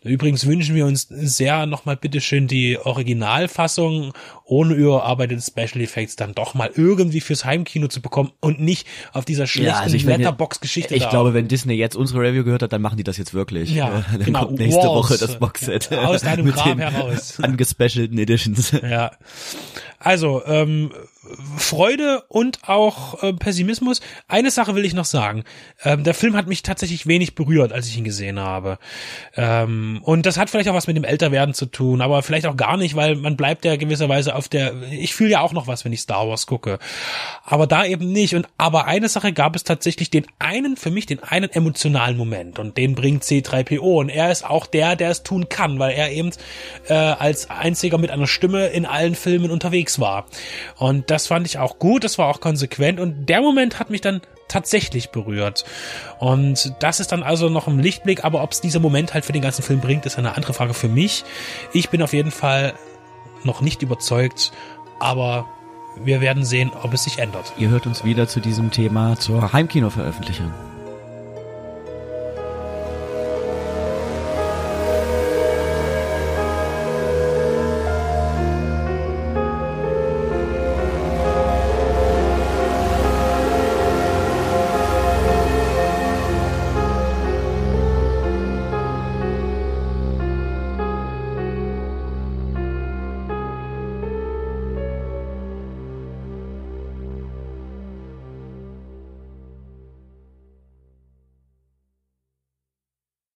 Übrigens 0.03 0.45
wünschen 0.45 0.75
wir 0.75 0.85
uns 0.85 1.07
sehr 1.09 1.65
nochmal 1.65 1.97
bitteschön 1.97 2.47
die 2.47 2.77
Originalfassung 2.77 4.13
ohne 4.45 4.73
überarbeitete 4.73 5.41
Special 5.41 5.81
Effects 5.83 6.15
dann 6.15 6.33
doch 6.33 6.55
mal 6.55 6.71
irgendwie 6.75 7.21
fürs 7.21 7.45
Heimkino 7.45 7.87
zu 7.87 8.01
bekommen 8.01 8.31
und 8.41 8.59
nicht 8.61 8.87
auf 9.11 9.25
dieser 9.25 9.47
schlechten 9.47 9.71
Ja, 9.71 9.79
also 9.79 9.95
ich, 9.95 10.03
Letterbox-Geschichte 10.03 10.95
ich 10.95 11.03
da. 11.03 11.09
glaube, 11.09 11.33
wenn 11.33 11.47
Disney 11.47 11.73
jetzt 11.73 11.95
unsere 11.95 12.21
Review 12.21 12.43
gehört 12.43 12.63
hat, 12.63 12.71
dann 12.71 12.81
machen 12.81 12.97
die 12.97 13.03
das 13.03 13.17
jetzt 13.17 13.33
wirklich. 13.33 13.71
Ja, 13.71 14.05
dann 14.11 14.23
genau. 14.23 14.45
kommt 14.45 14.59
nächste 14.59 14.81
Walls. 14.81 14.89
Woche 14.89 15.17
das 15.17 15.39
Boxset. 15.39 15.89
Ja, 15.91 16.05
aus 16.05 16.21
deinem 16.21 16.45
Grab 16.51 16.77
heraus. 16.77 17.39
Angespecialten 17.41 18.17
Editions. 18.17 18.71
Ja. 18.71 19.11
Also, 19.99 20.41
ähm, 20.45 20.91
Freude 21.57 22.23
und 22.29 22.69
auch 22.69 23.21
äh, 23.21 23.33
Pessimismus. 23.33 23.99
Eine 24.27 24.51
Sache 24.51 24.73
will 24.75 24.85
ich 24.85 24.93
noch 24.93 25.05
sagen. 25.05 25.43
Ähm, 25.83 26.03
der 26.03 26.13
Film 26.13 26.35
hat 26.35 26.47
mich 26.47 26.63
tatsächlich 26.63 27.05
wenig 27.05 27.35
berührt, 27.35 27.73
als 27.73 27.87
ich 27.87 27.97
ihn 27.97 28.05
gesehen 28.05 28.39
habe. 28.39 28.79
Ähm, 29.35 29.99
und 30.03 30.25
das 30.25 30.37
hat 30.37 30.49
vielleicht 30.49 30.69
auch 30.69 30.73
was 30.73 30.87
mit 30.87 30.95
dem 30.95 31.03
Älterwerden 31.03 31.53
zu 31.53 31.65
tun, 31.65 32.01
aber 32.01 32.23
vielleicht 32.23 32.47
auch 32.47 32.55
gar 32.55 32.77
nicht, 32.77 32.95
weil 32.95 33.15
man 33.15 33.35
bleibt 33.35 33.65
ja 33.65 33.75
gewisserweise 33.75 34.35
auf 34.35 34.47
der, 34.47 34.73
ich 34.91 35.13
fühle 35.13 35.31
ja 35.31 35.41
auch 35.41 35.51
noch 35.51 35.67
was, 35.67 35.83
wenn 35.83 35.91
ich 35.91 35.99
Star 35.99 36.27
Wars 36.27 36.47
gucke. 36.47 36.79
Aber 37.43 37.67
da 37.67 37.85
eben 37.85 38.11
nicht. 38.11 38.28
Und 38.35 38.47
aber 38.57 38.85
eine 38.85 39.09
Sache 39.09 39.33
gab 39.33 39.55
es 39.55 39.63
tatsächlich 39.63 40.09
den 40.09 40.25
einen, 40.39 40.77
für 40.77 40.91
mich 40.91 41.05
den 41.05 41.23
einen 41.23 41.49
emotionalen 41.49 42.17
Moment 42.17 42.59
und 42.59 42.77
den 42.77 42.95
bringt 42.95 43.23
C3PO 43.23 43.99
und 43.99 44.09
er 44.09 44.31
ist 44.31 44.47
auch 44.49 44.65
der, 44.65 44.95
der 44.95 45.09
es 45.09 45.23
tun 45.23 45.49
kann, 45.49 45.79
weil 45.79 45.93
er 45.93 46.11
eben 46.11 46.31
äh, 46.87 46.93
als 46.93 47.49
einziger 47.49 47.97
mit 47.97 48.11
einer 48.11 48.27
Stimme 48.27 48.67
in 48.67 48.85
allen 48.85 49.15
Filmen 49.15 49.51
unterwegs 49.51 49.99
war. 49.99 50.25
Und 50.77 51.09
das 51.09 51.27
fand 51.27 51.45
ich 51.45 51.57
auch 51.57 51.79
gut, 51.79 52.03
das 52.03 52.17
war 52.17 52.27
auch 52.27 52.41
konsequent 52.41 52.99
und 52.99 53.27
der 53.27 53.41
Moment 53.41 53.79
hat 53.79 53.89
mich 53.89 54.01
dann 54.01 54.21
tatsächlich 54.47 55.09
berührt. 55.09 55.63
Und 56.19 56.73
das 56.79 56.99
ist 56.99 57.11
dann 57.11 57.23
also 57.23 57.49
noch 57.49 57.67
ein 57.67 57.79
Lichtblick, 57.79 58.25
aber 58.25 58.43
ob 58.43 58.51
es 58.51 58.61
dieser 58.61 58.79
Moment 58.79 59.13
halt 59.13 59.25
für 59.25 59.33
den 59.33 59.41
ganzen 59.41 59.63
Film 59.63 59.79
bringt, 59.79 60.05
ist 60.05 60.17
eine 60.17 60.35
andere 60.35 60.53
Frage 60.53 60.73
für 60.73 60.89
mich. 60.89 61.23
Ich 61.71 61.89
bin 61.89 62.01
auf 62.01 62.13
jeden 62.13 62.31
Fall 62.31 62.73
noch 63.43 63.61
nicht 63.61 63.81
überzeugt, 63.81 64.51
aber 64.99 65.47
wir 65.95 66.21
werden 66.21 66.45
sehen, 66.45 66.71
ob 66.83 66.93
es 66.93 67.03
sich 67.03 67.19
ändert. 67.19 67.53
Ihr 67.57 67.69
hört 67.69 67.85
uns 67.85 68.03
wieder 68.03 68.27
zu 68.27 68.39
diesem 68.39 68.71
Thema 68.71 69.17
zur 69.17 69.53
Heimkino-Veröffentlichung. 69.53 70.53